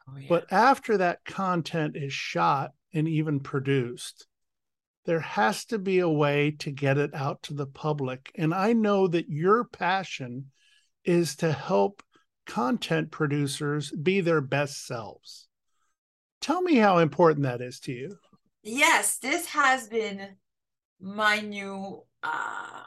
[0.10, 0.26] Oh, yeah.
[0.28, 4.26] But after that content is shot and even produced,
[5.06, 8.32] there has to be a way to get it out to the public.
[8.34, 10.50] And I know that your passion
[11.06, 12.02] is to help
[12.46, 15.48] content producers be their best selves.
[16.42, 18.18] Tell me how important that is to you.
[18.64, 20.36] Yes, this has been
[21.00, 22.84] my new uh,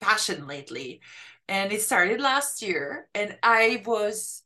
[0.00, 1.00] passion lately.
[1.48, 3.08] And it started last year.
[3.14, 4.42] And I was,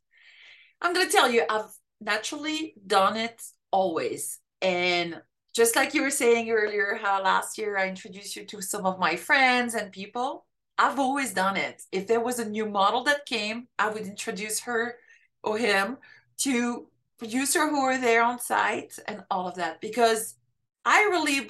[0.81, 1.71] I'm going to tell you, I've
[2.01, 3.41] naturally done it
[3.71, 4.39] always.
[4.61, 5.21] And
[5.55, 8.99] just like you were saying earlier, how last year I introduced you to some of
[8.99, 10.44] my friends and people,
[10.77, 11.83] I've always done it.
[11.91, 14.95] If there was a new model that came, I would introduce her
[15.43, 15.97] or him
[16.39, 20.35] to producer who were there on site and all of that because
[20.83, 21.47] I really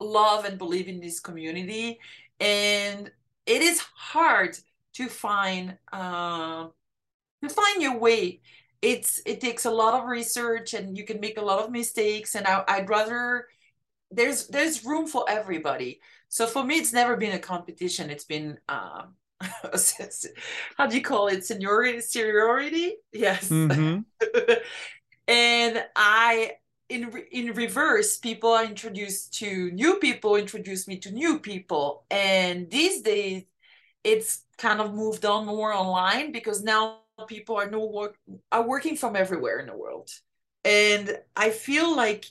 [0.00, 2.00] love and believe in this community,
[2.40, 3.10] and
[3.46, 4.56] it is hard
[4.94, 6.68] to find uh,
[7.42, 8.40] to find your way.
[8.80, 12.34] It's it takes a lot of research, and you can make a lot of mistakes.
[12.34, 13.46] And I, I'd rather
[14.10, 16.00] there's there's room for everybody.
[16.32, 18.08] So for me, it's never been a competition.
[18.08, 19.16] It's been um,
[20.78, 21.44] how do you call it?
[21.44, 22.94] Seniority seniority?
[23.12, 23.50] Yes.
[23.50, 24.00] Mm-hmm.
[25.28, 26.52] and i
[26.88, 32.06] in in reverse people are introduced to new people introduce me to new people.
[32.10, 33.44] And these days
[34.02, 38.16] it's kind of moved on more online because now people are no work
[38.50, 40.08] are working from everywhere in the world.
[40.64, 42.24] And i feel like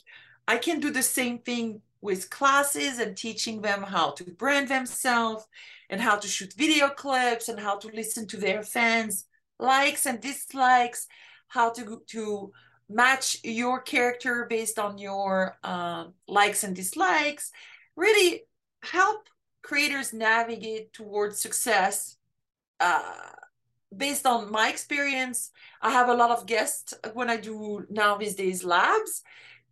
[0.48, 5.46] i can do the same thing with classes and teaching them how to brand themselves
[5.88, 9.24] and how to shoot video clips and how to listen to their fans
[9.58, 11.06] likes and dislikes
[11.48, 12.52] how to to
[12.88, 17.52] match your character based on your uh, likes and dislikes
[17.96, 18.42] really
[18.82, 19.28] help
[19.62, 22.16] creators navigate towards success
[22.80, 23.30] uh,
[23.96, 25.50] based on my experience.
[25.80, 29.22] I have a lot of guests when i do now these days labs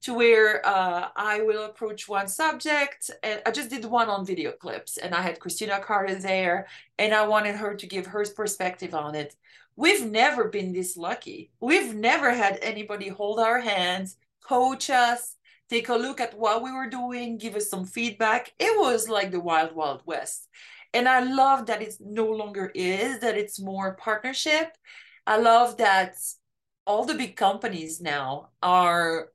[0.03, 3.11] to where uh, I will approach one subject.
[3.23, 6.67] And I just did one on video clips, and I had Christina Carter there,
[6.99, 9.37] and I wanted her to give her perspective on it.
[9.77, 11.51] We've never been this lucky.
[11.61, 15.37] We've never had anybody hold our hands, coach us,
[15.71, 18.53] take a look at what we were doing, give us some feedback.
[18.59, 20.49] It was like the wild, wild west.
[20.93, 24.77] And I love that it no longer is, that it's more partnership.
[25.27, 26.17] I love that
[26.87, 29.29] all the big companies now are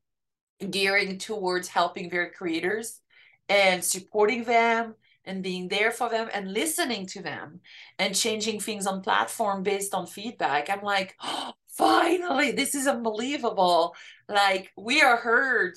[0.70, 3.02] gearing towards helping their creators
[3.50, 4.96] and supporting them
[5.26, 7.60] and being there for them and listening to them
[8.00, 10.70] and changing things on platform based on feedback.
[10.70, 13.96] I'm like oh, finally this is unbelievable.
[14.30, 15.76] Like we are heard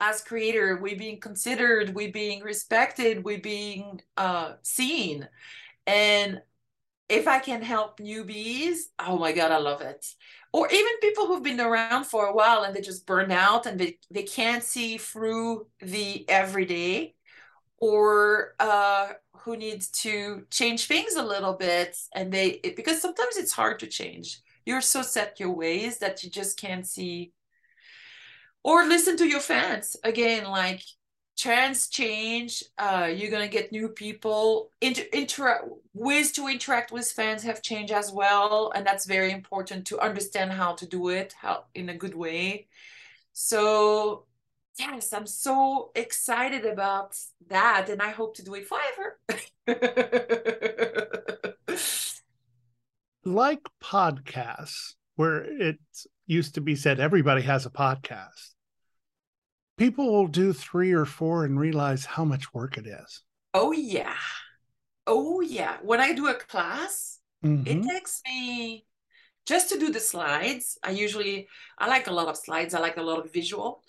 [0.00, 0.78] as creator.
[0.80, 1.94] We being considered.
[1.94, 3.24] We being respected.
[3.24, 5.28] We being uh seen.
[5.86, 6.40] And
[7.08, 10.06] if i can help newbies oh my god i love it.
[10.54, 13.76] Or even people who've been around for a while and they just burn out and
[13.76, 17.16] they, they can't see through the everyday
[17.78, 23.36] or uh, who needs to change things a little bit and they it, because sometimes
[23.36, 24.42] it's hard to change.
[24.64, 27.32] You're so set your ways that you just can't see
[28.62, 29.96] or listen to your fans.
[30.04, 30.84] Again like
[31.36, 34.70] trends change uh, you're gonna get new people.
[34.80, 35.64] Inter- interact
[35.94, 40.52] ways to interact with fans have changed as well and that's very important to understand
[40.52, 42.66] how to do it how in a good way.
[43.32, 44.24] So
[44.78, 47.16] yes i'm so excited about
[47.48, 49.18] that and i hope to do it forever.
[53.26, 55.78] Like podcasts where it
[56.26, 58.53] used to be said everybody has a podcast
[59.76, 63.22] people will do three or four and realize how much work it is.
[63.52, 64.16] Oh, yeah.
[65.06, 65.76] Oh, yeah.
[65.82, 67.66] When I do a class, mm-hmm.
[67.66, 68.86] it takes me
[69.46, 70.78] just to do the slides.
[70.82, 71.48] I usually,
[71.78, 73.82] I like a lot of slides, I like a lot of visual.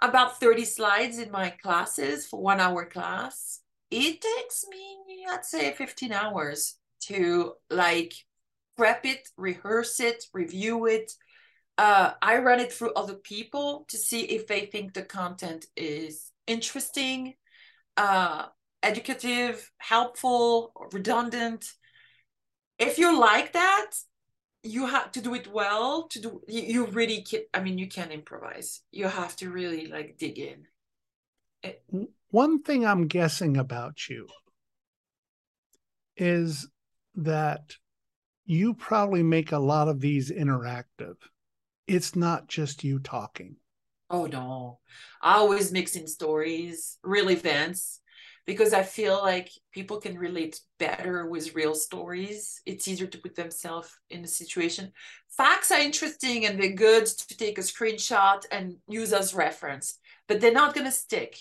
[0.00, 3.60] About 30 slides in my classes for one hour class.
[3.90, 8.14] It takes me, I'd say, 15 hours to like
[8.76, 11.12] prep it, rehearse it, review it,
[11.78, 16.30] uh, I run it through other people to see if they think the content is
[16.46, 17.34] interesting,
[17.96, 18.46] uh,
[18.82, 21.64] educative, helpful, redundant.
[22.78, 23.90] If you like that,
[24.62, 26.08] you have to do it well.
[26.08, 27.40] To do, you, you really can.
[27.54, 28.80] I mean, you can't improvise.
[28.90, 30.66] You have to really like dig in.
[31.62, 31.82] It,
[32.30, 34.26] One thing I'm guessing about you
[36.16, 36.68] is
[37.14, 37.76] that
[38.44, 41.16] you probably make a lot of these interactive
[41.86, 43.56] it's not just you talking.
[44.10, 44.78] Oh no.
[45.20, 48.00] I always mix in stories, real events,
[48.46, 52.60] because I feel like people can relate better with real stories.
[52.66, 54.92] It's easier to put themselves in a situation.
[55.28, 60.40] Facts are interesting and they're good to take a screenshot and use as reference, but
[60.40, 61.38] they're not going to stick.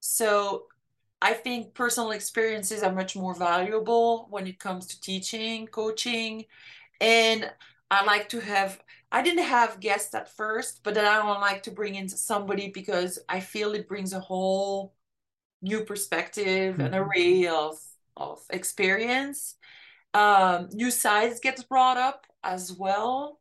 [0.00, 0.64] So
[1.22, 6.44] I think personal experiences are much more valuable when it comes to teaching, coaching,
[7.00, 7.50] and
[7.94, 8.80] I like to have
[9.12, 12.68] I didn't have guests at first, but then I don't like to bring in somebody
[12.68, 14.94] because I feel it brings a whole
[15.62, 16.80] new perspective, mm-hmm.
[16.80, 17.78] an array of
[18.16, 19.56] of experience.
[20.12, 23.40] Um, new sides gets brought up as well,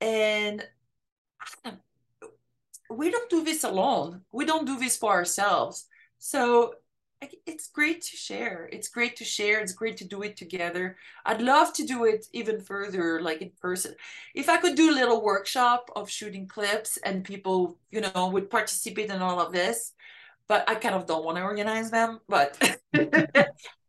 [0.00, 0.62] and
[2.90, 4.22] we don't do this alone.
[4.32, 5.86] We don't do this for ourselves.
[6.18, 6.74] So
[7.20, 8.68] it's great to share.
[8.72, 9.60] It's great to share.
[9.60, 10.96] It's great to do it together.
[11.24, 13.94] I'd love to do it even further, like in person.
[14.34, 18.50] If I could do a little workshop of shooting clips and people, you know, would
[18.50, 19.92] participate in all of this,
[20.48, 22.20] but I kind of don't want to organize them.
[22.28, 22.58] But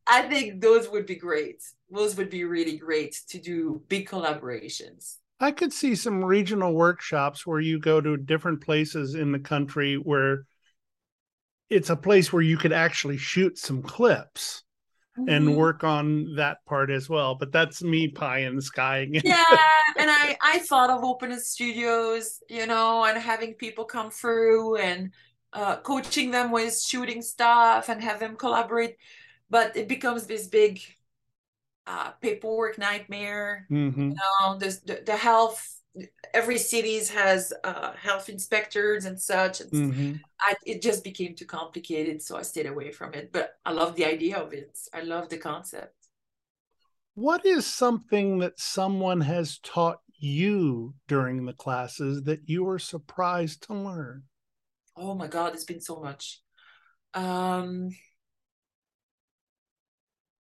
[0.08, 1.62] I think those would be great.
[1.92, 5.18] Those would be really great to do big collaborations.
[5.40, 9.96] I could see some regional workshops where you go to different places in the country
[9.96, 10.46] where
[11.70, 14.64] it's a place where you could actually shoot some clips
[15.18, 15.30] mm-hmm.
[15.30, 17.36] and work on that part as well.
[17.36, 19.08] But that's me pie in the sky.
[19.12, 19.22] yeah,
[19.98, 25.12] and I I thought of opening studios, you know, and having people come through and
[25.54, 28.98] uh, coaching them with shooting stuff and have them collaborate.
[29.50, 30.82] But it becomes this big
[31.86, 33.66] uh, paperwork nightmare.
[33.72, 34.10] Mm-hmm.
[34.12, 35.77] You know, the, the health
[36.34, 39.62] every cities has uh, health inspectors and such.
[39.62, 40.14] And mm-hmm.
[40.40, 43.32] I, it just became too complicated, so I stayed away from it.
[43.32, 44.78] But I love the idea of it.
[44.94, 45.94] I love the concept.
[47.16, 53.64] What is something that someone has taught you during the classes that you were surprised
[53.64, 54.24] to learn?
[54.96, 56.42] Oh my God, it's been so much.
[57.14, 57.90] Um,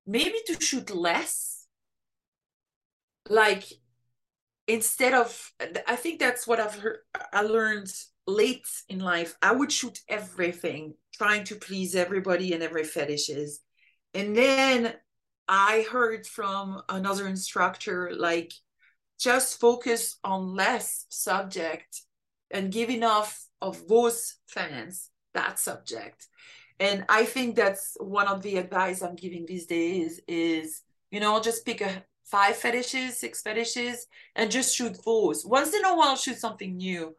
[0.06, 1.66] maybe to shoot less.
[3.30, 3.66] Like
[4.68, 5.52] instead of
[5.88, 7.00] i think that's what i've heard
[7.34, 7.90] i learned
[8.28, 9.36] late in life.
[9.42, 13.62] I would shoot everything trying to please everybody and every fetishes.
[14.14, 14.94] And then
[15.50, 18.52] i heard from another instructor like
[19.18, 22.02] just focus on less subject
[22.52, 26.28] and give enough of those fans that subject.
[26.80, 31.40] And i think that's one of the advice i'm giving these days is you know
[31.40, 35.46] just pick a five fetishes, six fetishes, and just shoot those.
[35.46, 37.16] Once in a while, shoot something new.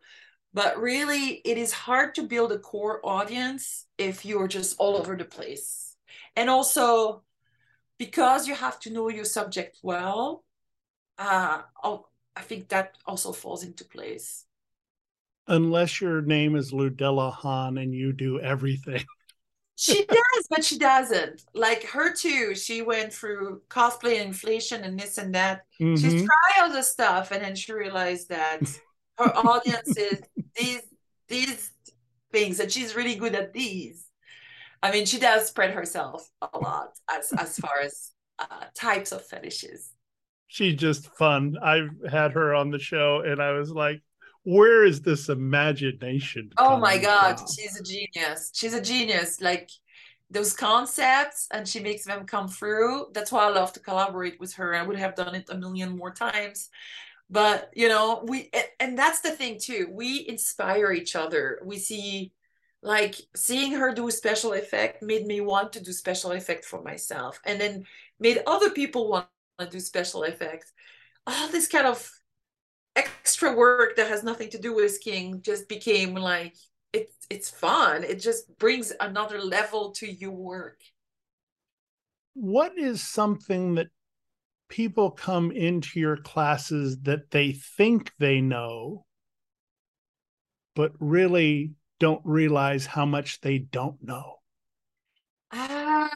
[0.55, 5.17] But really, it is hard to build a core audience if you're just all over
[5.17, 5.97] the place.
[6.37, 7.23] And also,
[7.99, 10.45] because you have to know your subject well,
[11.19, 14.45] uh, I think that also falls into place.
[15.49, 19.05] Unless your name is Ludella Hahn and you do everything.
[19.79, 21.45] she does, but she doesn't.
[21.55, 22.57] Like her too.
[22.57, 25.67] She went through cosplay inflation and this and that.
[25.81, 25.95] Mm-hmm.
[25.95, 28.61] She's tried all the stuff, and then she realized that
[29.19, 30.21] her audience is
[30.57, 30.83] these
[31.29, 31.71] these
[32.33, 34.07] things, and she's really good at these.
[34.83, 38.11] I mean, she does spread herself a lot as as far as
[38.41, 39.93] uh, types of fetishes.
[40.49, 41.57] She's just fun.
[41.63, 44.03] I've had her on the show, and I was like,
[44.45, 46.51] where is this imagination?
[46.59, 47.49] Oh my god, from?
[47.49, 48.51] she's a genius.
[48.55, 49.41] She's a genius.
[49.41, 49.71] Like
[50.31, 53.07] those concepts, and she makes them come through.
[53.13, 54.75] That's why I love to collaborate with her.
[54.75, 56.69] I would have done it a million more times.
[57.31, 59.89] But you know, we and that's the thing too.
[59.91, 61.61] We inspire each other.
[61.65, 62.33] We see
[62.83, 67.41] like seeing her do special effect made me want to do special effect for myself
[67.45, 67.85] and then
[68.21, 69.27] made other people want
[69.59, 70.73] to do special effects
[71.27, 72.11] all this kind of
[72.99, 76.57] extra work that has nothing to do with skiing just became like
[76.93, 78.05] it's it's fun.
[78.05, 80.81] It just brings another level to your work.
[82.35, 83.89] What is something that
[84.69, 89.05] people come into your classes that they think they know
[90.75, 94.37] but really don't realize how much they don't know?
[95.51, 96.09] Uh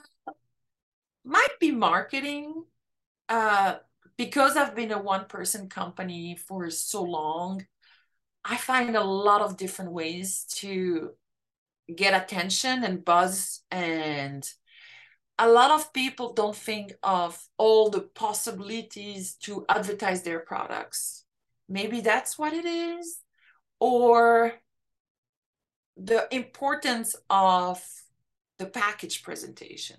[1.24, 2.64] might be marketing.
[3.28, 3.76] Uh
[4.22, 7.66] because I've been a one person company for so long,
[8.44, 11.10] I find a lot of different ways to
[11.92, 14.48] get attention and buzz and
[15.40, 21.24] a lot of people don't think of all the possibilities to advertise their products.
[21.68, 23.18] Maybe that's what it is.
[23.80, 24.52] Or
[25.96, 27.82] the importance of
[28.60, 29.96] the package presentation.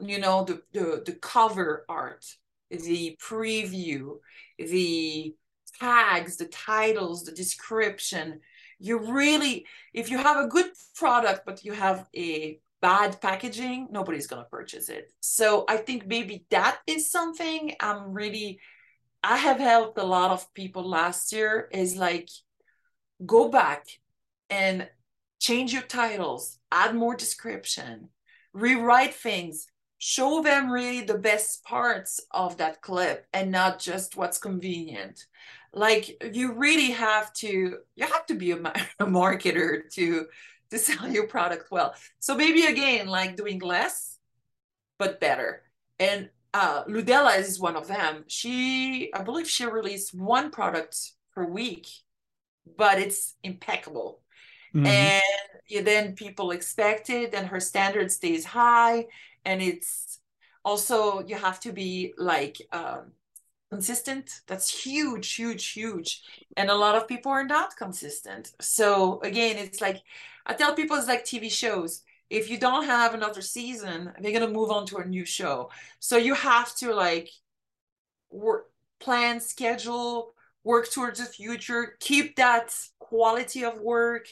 [0.00, 2.24] You know, the, the, the cover art
[2.70, 4.16] the preview,
[4.58, 5.34] the
[5.78, 8.40] tags, the titles, the description.
[8.78, 14.26] You really, if you have a good product, but you have a bad packaging, nobody's
[14.26, 15.10] going to purchase it.
[15.20, 18.60] So I think maybe that is something I'm really,
[19.22, 22.28] I have helped a lot of people last year is like,
[23.24, 23.86] go back
[24.50, 24.88] and
[25.40, 28.10] change your titles, add more description,
[28.52, 29.66] rewrite things,
[30.06, 35.24] show them really the best parts of that clip and not just what's convenient.
[35.72, 38.56] Like you really have to you have to be a,
[38.98, 40.26] a marketer to
[40.70, 41.94] to sell your product well.
[42.18, 44.18] So maybe again like doing less
[44.98, 45.62] but better.
[45.98, 48.24] And uh ludella is one of them.
[48.26, 50.98] She i believe she released one product
[51.34, 51.88] per week
[52.76, 54.20] but it's impeccable.
[54.74, 54.86] Mm-hmm.
[54.86, 59.06] and then people expect it and her standard stays high
[59.44, 60.20] and it's
[60.64, 63.12] also you have to be like um,
[63.70, 64.40] consistent.
[64.46, 66.22] That's huge huge huge.
[66.56, 68.52] And a lot of people are not consistent.
[68.60, 70.02] So again it's like
[70.46, 72.02] i tell people it's like tv shows.
[72.30, 75.70] If you don't have another season they're going to move on to a new show.
[76.00, 77.28] So you have to like
[78.30, 78.66] work
[79.00, 80.34] plan schedule
[80.64, 84.26] work towards the future keep that quality of work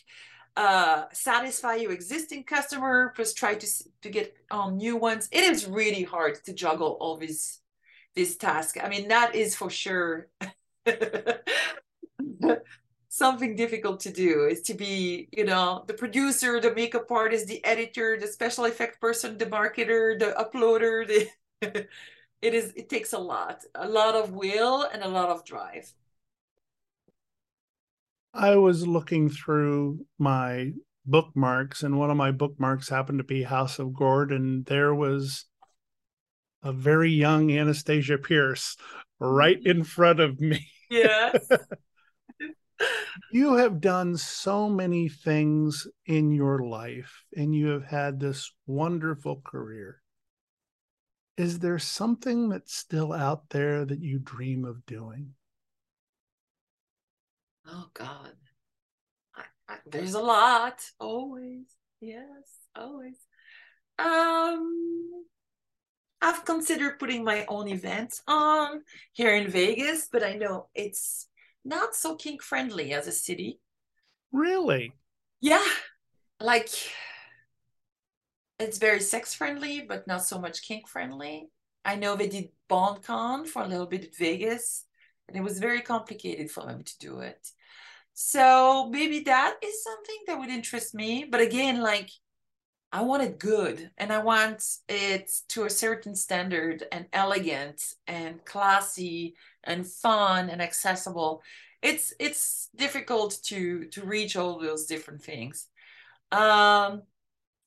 [0.57, 3.67] uh, satisfy your existing customer plus try to
[4.03, 5.29] to get um, new ones.
[5.33, 7.63] It is really hard to juggle all these
[8.15, 10.29] this task i mean that is for sure
[13.09, 17.65] something difficult to do is to be you know the producer the makeup artist the
[17.65, 21.29] editor the special effect person the marketer the uploader the
[22.43, 25.93] it is it takes a lot a lot of will and a lot of drive
[28.35, 30.72] I was looking through my
[31.05, 35.47] bookmarks, and one of my bookmarks happened to be House of Gord, and there was
[36.62, 38.76] a very young Anastasia Pierce
[39.18, 39.66] right mm.
[39.66, 40.66] in front of me.
[40.93, 41.49] Yes.
[43.33, 49.41] you have done so many things in your life, and you have had this wonderful
[49.43, 50.03] career.
[51.39, 55.33] Is there something that's still out there that you dream of doing?
[57.67, 58.33] Oh God.
[59.35, 60.83] I, I, there's a lot.
[60.99, 61.67] Always.
[62.01, 62.25] Yes,
[62.75, 63.17] always.
[63.99, 65.25] Um
[66.21, 68.83] I've considered putting my own events on
[69.13, 71.29] here in Vegas, but I know it's
[71.65, 73.59] not so kink friendly as a city.
[74.31, 74.93] Really?
[75.41, 75.65] Yeah.
[76.41, 76.71] Like
[78.59, 81.49] it's very sex friendly, but not so much kink friendly.
[81.85, 84.85] I know they did BondCon for a little bit at Vegas,
[85.33, 87.49] and it was very complicated for them to do it.
[88.12, 91.24] So maybe that is something that would interest me.
[91.24, 92.11] But again, like
[92.93, 98.45] I want it good and I want it to a certain standard and elegant and
[98.45, 101.43] classy and fun and accessible.
[101.80, 105.68] It's it's difficult to to reach all those different things.
[106.30, 107.03] Um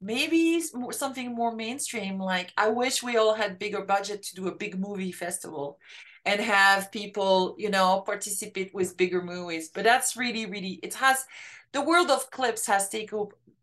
[0.01, 0.61] maybe
[0.91, 4.78] something more mainstream like I wish we all had bigger budget to do a big
[4.78, 5.80] movie festival
[6.26, 9.69] and have people, you know, participate with bigger movies.
[9.73, 11.26] But that's really, really, it has,
[11.71, 13.11] the world of clips has take,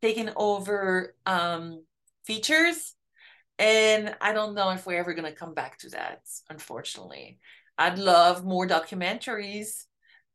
[0.00, 1.84] taken over um,
[2.24, 2.94] features.
[3.58, 7.38] And I don't know if we're ever going to come back to that, unfortunately.
[7.78, 9.84] I'd love more documentaries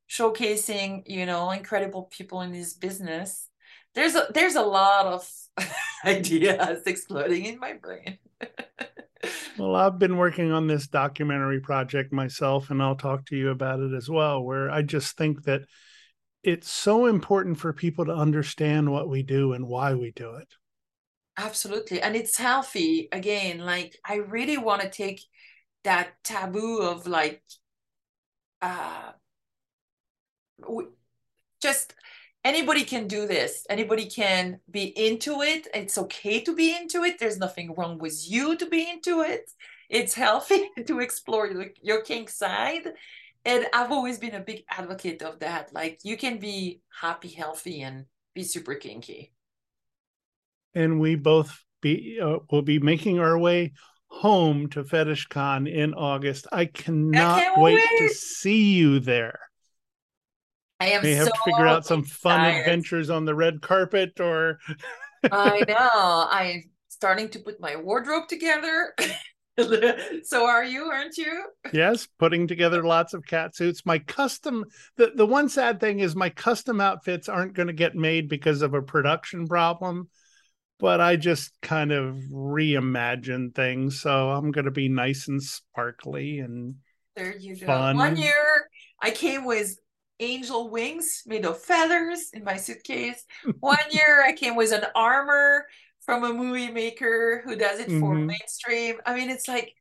[0.09, 3.49] showcasing, you know, incredible people in this business.
[3.93, 5.29] There's a there's a lot of
[6.05, 8.17] ideas exploding in my brain.
[9.57, 13.79] Well, I've been working on this documentary project myself, and I'll talk to you about
[13.79, 15.61] it as well, where I just think that
[16.43, 20.47] it's so important for people to understand what we do and why we do it.
[21.37, 22.01] Absolutely.
[22.01, 23.09] And it's healthy.
[23.11, 25.21] Again, like I really want to take
[25.83, 27.41] that taboo of like
[28.61, 29.11] uh
[31.61, 31.93] just
[32.43, 33.65] anybody can do this.
[33.69, 35.67] Anybody can be into it.
[35.73, 37.19] It's okay to be into it.
[37.19, 39.49] There's nothing wrong with you to be into it.
[39.89, 42.93] It's healthy to explore your, your kink side.
[43.45, 45.73] And i've always been a big advocate of that.
[45.73, 49.31] Like you can be happy healthy and be super kinky.
[50.75, 53.73] And we both be uh, will be making our way
[54.07, 56.47] home to FetishCon in August.
[56.51, 59.39] I cannot I wait, wait to see you there.
[60.79, 61.03] I am.
[61.03, 64.59] May have so to figure out some fun adventures on the red carpet, or.
[65.23, 66.27] I know.
[66.29, 68.93] I'm starting to put my wardrobe together.
[70.23, 71.45] so are you, aren't you?
[71.73, 73.85] yes, putting together lots of cat suits.
[73.85, 74.65] My custom
[74.97, 78.61] the, the one sad thing is my custom outfits aren't going to get made because
[78.61, 80.09] of a production problem.
[80.79, 83.99] But I just kind of reimagine things.
[83.99, 86.75] So I'm gonna be nice and sparkly and
[87.15, 87.65] there you go.
[87.65, 87.97] Fun.
[87.97, 88.69] One year
[89.01, 89.75] I came with
[90.19, 93.23] angel wings made of feathers in my suitcase.
[93.59, 95.65] One year I came with an armor
[96.01, 98.27] from a movie maker who does it for mm-hmm.
[98.27, 98.95] mainstream.
[99.05, 99.73] I mean, it's like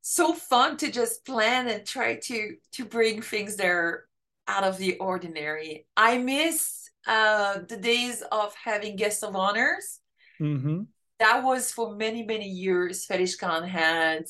[0.00, 4.08] so fun to just plan and try to to bring things that are
[4.48, 5.86] out of the ordinary.
[5.96, 10.00] I miss uh, the days of having guests of honors.
[10.40, 10.82] Mm-hmm.
[11.18, 13.06] That was for many many years.
[13.06, 14.24] FetishCon had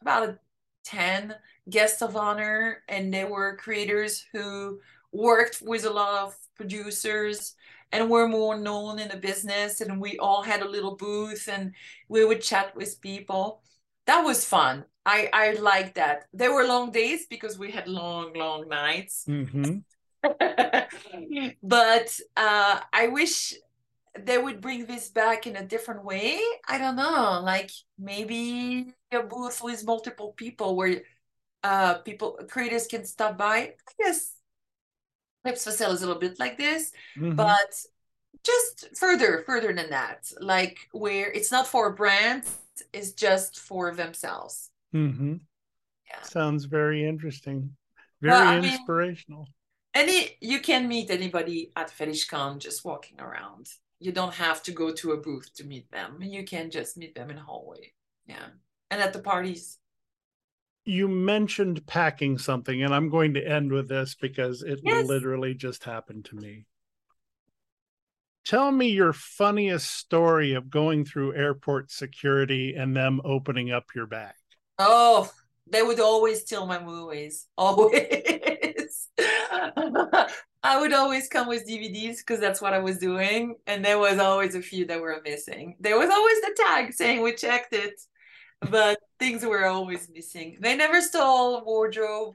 [0.00, 0.38] about a
[0.84, 1.34] 10
[1.68, 4.80] guests of honor, and they were creators who
[5.12, 7.54] worked with a lot of producers
[7.92, 9.80] and were more known in the business.
[9.80, 11.72] And we all had a little booth and
[12.08, 13.62] we would chat with people.
[14.06, 14.84] That was fun.
[15.06, 16.24] I, I liked that.
[16.34, 19.24] There were long days because we had long, long nights.
[19.26, 19.78] Mm-hmm.
[21.62, 23.54] but uh, I wish
[24.18, 26.40] they would bring this back in a different way.
[26.66, 31.02] I don't know, like maybe a booth with multiple people where
[31.62, 33.56] uh, people creators can stop by.
[33.88, 34.34] I guess
[35.46, 37.36] Clips4Sale is a little bit like this, Mhm.
[37.36, 37.84] but
[38.44, 42.44] just further, further than that, like where it's not for a brand,
[42.92, 44.70] it's just for themselves.
[44.94, 45.36] Mm-hmm.
[46.08, 46.22] Yeah.
[46.22, 47.76] Sounds very interesting.
[48.20, 49.48] Very Well, I mean- inspirational.
[49.94, 53.66] Any you can meet anybody at FetishCon just walking around.
[54.00, 56.22] You don't have to go to a booth to meet them.
[56.22, 57.94] You can just meet them in the hallway.
[58.26, 58.48] Yeah.
[58.90, 59.78] And at the parties.
[60.88, 65.06] You mentioned packing something, and I'm going to end with this because it Yes.
[65.06, 66.66] literally just happened to me.
[68.44, 74.06] Tell me your funniest story of going through airport security and them opening up your
[74.06, 74.32] bag.
[74.78, 75.30] Oh,
[75.70, 77.46] they would always steal my movies.
[77.58, 79.08] Always.
[80.62, 83.56] I would always come with DVDs because that's what I was doing.
[83.66, 85.76] And there was always a few that were missing.
[85.80, 88.00] There was always the tag saying we checked it,
[88.60, 90.58] but things were always missing.
[90.60, 92.34] They never stole wardrobe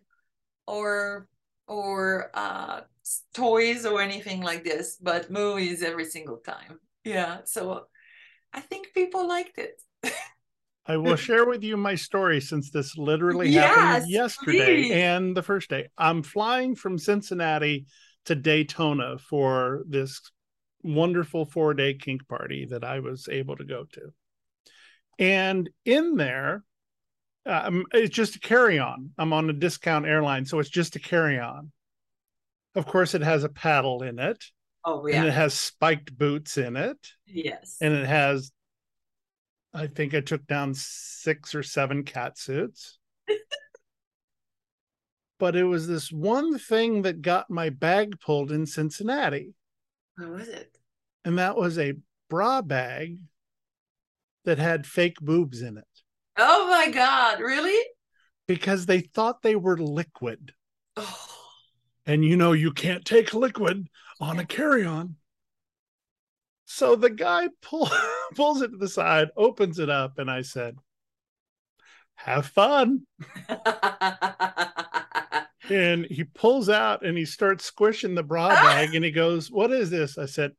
[0.67, 1.27] or
[1.67, 2.81] or uh
[3.33, 6.79] toys or anything like this, but movies every single time.
[7.03, 7.39] Yeah.
[7.45, 7.85] So
[8.53, 9.81] I think people liked it.
[10.85, 14.91] I will share with you my story since this literally Yes, happened yesterday please.
[14.91, 15.87] and the first day.
[15.97, 17.85] I'm flying from Cincinnati
[18.25, 20.19] to Daytona for this
[20.83, 24.01] wonderful four day kink party that I was able to go to.
[25.19, 26.63] And in there,
[27.45, 29.11] um, it's just a carry on.
[29.17, 31.71] I'm on a discount airline, so it's just a carry on.
[32.75, 34.43] Of course, it has a paddle in it,
[34.85, 35.17] Oh yeah.
[35.19, 37.77] and it has spiked boots in it Yes.
[37.79, 38.51] and it has
[39.73, 42.99] i think i took down six or seven cat suits
[45.39, 49.53] but it was this one thing that got my bag pulled in cincinnati
[50.17, 50.77] What was it?
[51.25, 51.93] and that was a
[52.29, 53.17] bra bag
[54.45, 55.85] that had fake boobs in it.
[56.37, 57.79] Oh my God, really?
[58.47, 60.53] because they thought they were liquid.
[60.97, 61.27] Oh,
[62.05, 63.87] and you know you can't take liquid
[64.19, 65.15] on a carry-on.
[66.65, 67.89] So the guy pull,
[68.35, 70.75] pulls it to the side opens it up and i said
[72.15, 73.05] have fun.
[75.69, 79.71] And he pulls out and he starts squishing the bra bag and he goes what
[79.71, 80.17] is this?
[80.17, 80.51] I said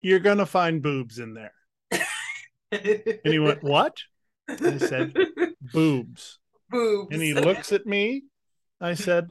[0.00, 1.52] you're gonna find boobs in there
[2.72, 3.96] and he went what?
[4.48, 5.14] And i said
[5.72, 6.38] boobs.
[6.70, 7.12] Boobs.
[7.12, 8.24] and he looks at me.
[8.80, 9.30] I said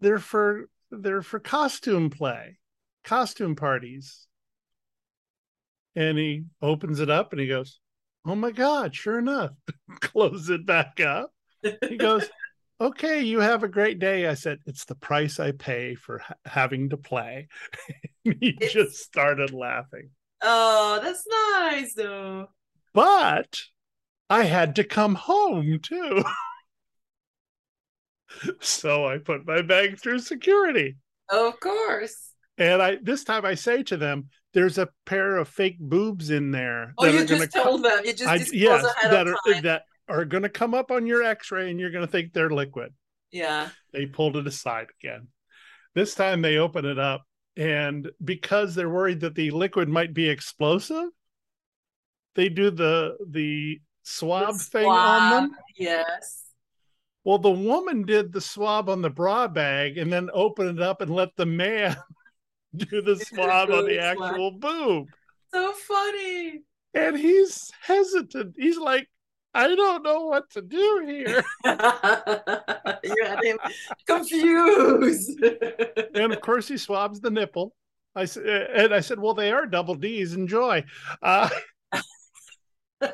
[0.00, 2.58] they're for they're for costume play
[3.04, 4.26] costume parties.
[5.94, 7.80] And he opens it up and he goes
[8.26, 9.52] oh my god sure enough.
[10.00, 11.30] Close it back up.
[11.88, 12.28] He goes
[12.80, 14.26] okay you have a great day.
[14.26, 17.48] I said it's the price i pay for ha- having to play.
[18.24, 20.10] He It's- just started laughing
[20.48, 21.26] Oh, that's
[21.60, 22.46] nice though.
[22.94, 23.60] but
[24.30, 26.24] i had to come home too
[28.60, 30.96] so i put my bag through security
[31.30, 32.30] Of course.
[32.58, 36.50] and i this time i say to them there's a pair of fake boobs in
[36.50, 38.00] there Oh, you just co- told them.
[38.04, 39.62] You just I, yes that are time.
[39.62, 42.50] that are going to come up on your x-ray and you're going to think they're
[42.50, 42.92] liquid
[43.32, 43.68] Yeah.
[43.92, 45.28] they pulled it aside again
[45.94, 47.22] this time they open it up
[47.56, 51.08] and because they're worried that the liquid might be explosive
[52.34, 56.44] they do the the swab The thing on them Yes.
[57.24, 61.00] well the woman did the swab on the bra bag and then opened it up
[61.00, 61.96] and let the man
[62.76, 64.30] do the swab on the boob swab.
[64.30, 65.06] actual boob
[65.52, 66.62] So funny.
[66.94, 69.08] and he's hesitant he's like
[69.56, 71.44] i don't know what to do here.
[73.04, 73.58] You had him
[74.06, 75.40] confused.
[76.14, 77.74] and of course he swabs the nipple.
[78.14, 80.34] I said and i said well they are double d's.
[80.34, 80.84] Enjoy.
[81.22, 81.48] Uh,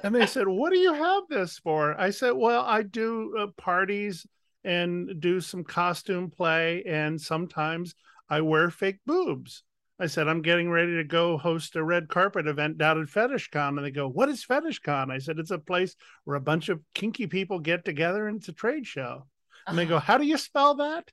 [0.02, 1.98] and they said what do you have this for?
[2.00, 4.26] I said well i do uh, parties
[4.64, 7.94] and do some costume play and sometimes
[8.28, 9.64] i wear fake boobs
[10.02, 13.76] i said i'm getting ready to go host a red carpet event down at fetishcon
[13.76, 16.80] and they go what is fetishcon i said it's a place where a bunch of
[16.94, 19.26] kinky people get together and it's a trade show
[19.66, 21.10] and they go how do you spell that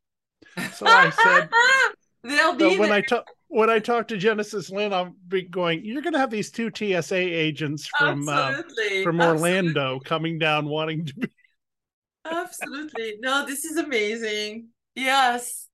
[0.73, 1.49] so i said
[2.23, 2.91] They'll so be when.
[2.91, 5.85] I talk when I talk to Genesis Lynn, I'll be going.
[5.85, 9.03] You're going to have these two TSA agents from uh, Absolutely.
[9.03, 9.49] from Absolutely.
[9.49, 11.29] Orlando coming down wanting to be.
[12.29, 13.15] Absolutely.
[13.21, 14.67] No, this is amazing.
[14.95, 15.68] Yes.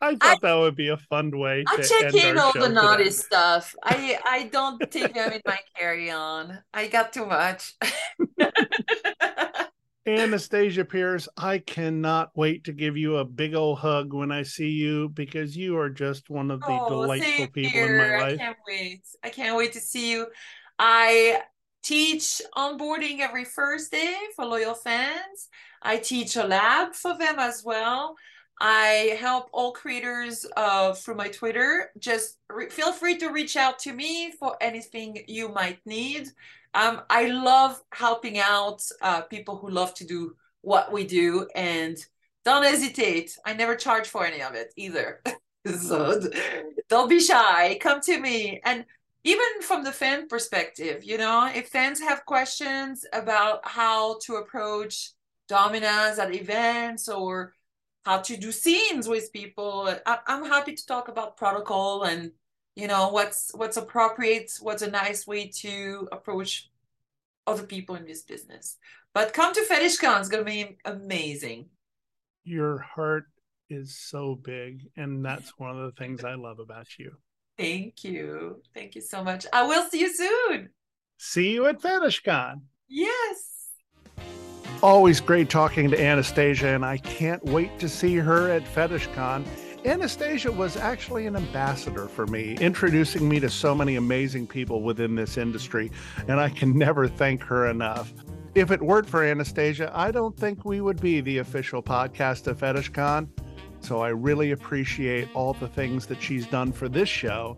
[0.00, 2.74] I thought that would be a fun way I to check in all the today.
[2.74, 3.74] naughty stuff.
[3.82, 6.58] I I don't take them in my carry on.
[6.72, 7.74] I got too much.
[10.06, 14.70] Anastasia Pierce, I cannot wait to give you a big old hug when I see
[14.70, 17.86] you because you are just one of the Oh, delightful people here.
[17.86, 18.34] in my life.
[18.34, 19.02] I can't wait.
[19.22, 20.28] I can't wait to see you.
[20.78, 21.42] I
[21.82, 25.48] teach onboarding every Thursday for loyal fans.
[25.82, 28.16] I teach a lab for them as well.
[28.60, 31.90] I help all creators uh, through my Twitter.
[31.98, 36.28] Just re- feel free to reach out to me for anything you might need.
[36.74, 41.96] Um, I love helping out uh, people who love to do what we do, and
[42.44, 43.36] don't hesitate.
[43.46, 45.22] I never charge for any of it either.
[45.66, 46.20] so
[46.88, 47.78] don't be shy.
[47.80, 48.60] Come to me.
[48.64, 48.84] And
[49.24, 55.12] even from the fan perspective, you know, if fans have questions about how to approach
[55.48, 57.54] dominance at events or
[58.08, 62.32] how to do scenes with people, I- I'm happy to talk about protocol and
[62.74, 66.70] you know what's what's appropriate, what's a nice way to approach
[67.46, 68.78] other people in this business.
[69.12, 71.68] But come to FetishCon; it's gonna be amazing.
[72.44, 73.26] Your heart
[73.68, 77.10] is so big, and that's one of the things I love about you.
[77.58, 79.44] Thank you, thank you so much.
[79.52, 80.70] I will see you soon.
[81.18, 82.62] See you at FetishCon.
[82.88, 83.72] Yes.
[84.80, 89.44] Always great talking to Anastasia, and I can't wait to see her at FetishCon.
[89.84, 95.16] Anastasia was actually an ambassador for me, introducing me to so many amazing people within
[95.16, 95.90] this industry,
[96.28, 98.12] and I can never thank her enough.
[98.54, 102.58] If it weren't for Anastasia, I don't think we would be the official podcast of
[102.58, 103.28] FetishCon.
[103.80, 107.56] So I really appreciate all the things that she's done for this show,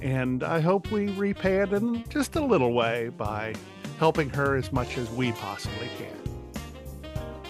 [0.00, 3.52] and I hope we repay it in just a little way by
[3.98, 6.25] helping her as much as we possibly can.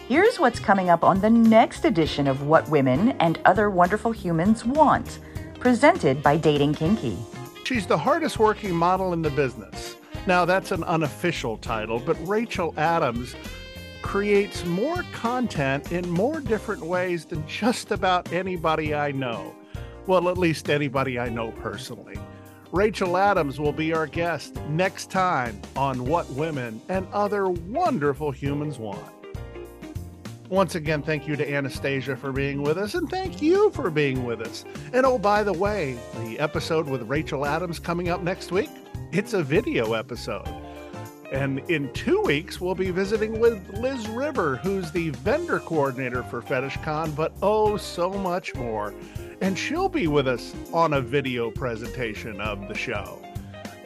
[0.09, 4.65] Here's what's coming up on the next edition of What Women and Other Wonderful Humans
[4.65, 5.19] Want,
[5.59, 7.19] presented by Dating Kinky.
[7.65, 9.97] She's the hardest working model in the business.
[10.29, 13.35] Now, that's an unofficial title, but Rachel Adams
[14.01, 19.57] creates more content in more different ways than just about anybody I know.
[20.07, 22.17] Well, at least anybody I know personally.
[22.71, 28.79] Rachel Adams will be our guest next time on What Women and Other Wonderful Humans
[28.79, 29.16] Want.
[30.49, 34.25] Once again, thank you to Anastasia for being with us, and thank you for being
[34.25, 34.65] with us.
[34.93, 38.71] And oh, by the way, the episode with Rachel Adams coming up next week,
[39.11, 40.47] it's a video episode.
[41.33, 46.41] And in two weeks, we'll be visiting with Liz River, who's the vendor coordinator for
[46.41, 48.95] FetishCon, but oh, so much more.
[49.41, 53.26] And she'll be with us on a video presentation of the show.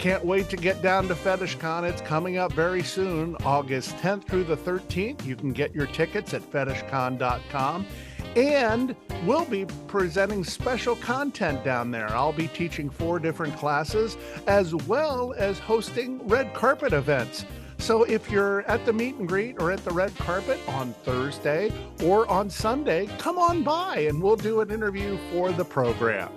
[0.01, 1.83] Can't wait to get down to FetishCon.
[1.83, 5.27] It's coming up very soon, August 10th through the 13th.
[5.27, 7.87] You can get your tickets at fetishcon.com.
[8.35, 8.97] And
[9.27, 12.09] we'll be presenting special content down there.
[12.17, 17.45] I'll be teaching four different classes as well as hosting red carpet events.
[17.77, 21.71] So if you're at the meet and greet or at the red carpet on Thursday
[22.03, 26.33] or on Sunday, come on by and we'll do an interview for the program.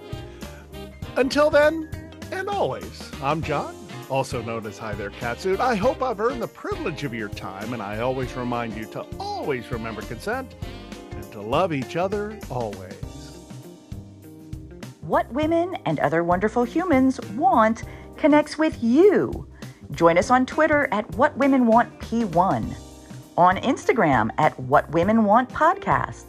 [1.16, 1.88] Until then,
[2.34, 3.76] and always, I'm John,
[4.10, 5.60] also known as Hi There Catsuit.
[5.60, 9.02] I hope I've earned the privilege of your time, and I always remind you to
[9.20, 10.56] always remember consent
[11.12, 12.94] and to love each other always.
[15.02, 17.84] What Women and Other Wonderful Humans Want
[18.18, 19.48] connects with you.
[19.92, 22.76] Join us on Twitter at What Women Want P1,
[23.38, 26.26] on Instagram at What Women Want Podcast,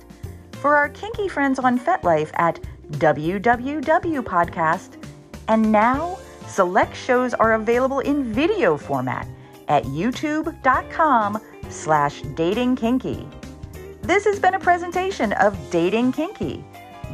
[0.53, 5.04] for our kinky friends on FetLife at WWW Podcast,
[5.49, 9.27] and now select shows are available in video format
[9.69, 11.39] at youtube.com
[11.69, 13.27] slash datingkinky.
[14.03, 16.63] This has been a presentation of Dating Kinky,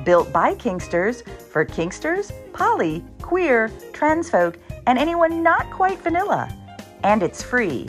[0.04, 6.52] built by Kinksters for Kinksters, poly, queer, trans folk, and anyone not quite vanilla.
[7.04, 7.86] And it's free.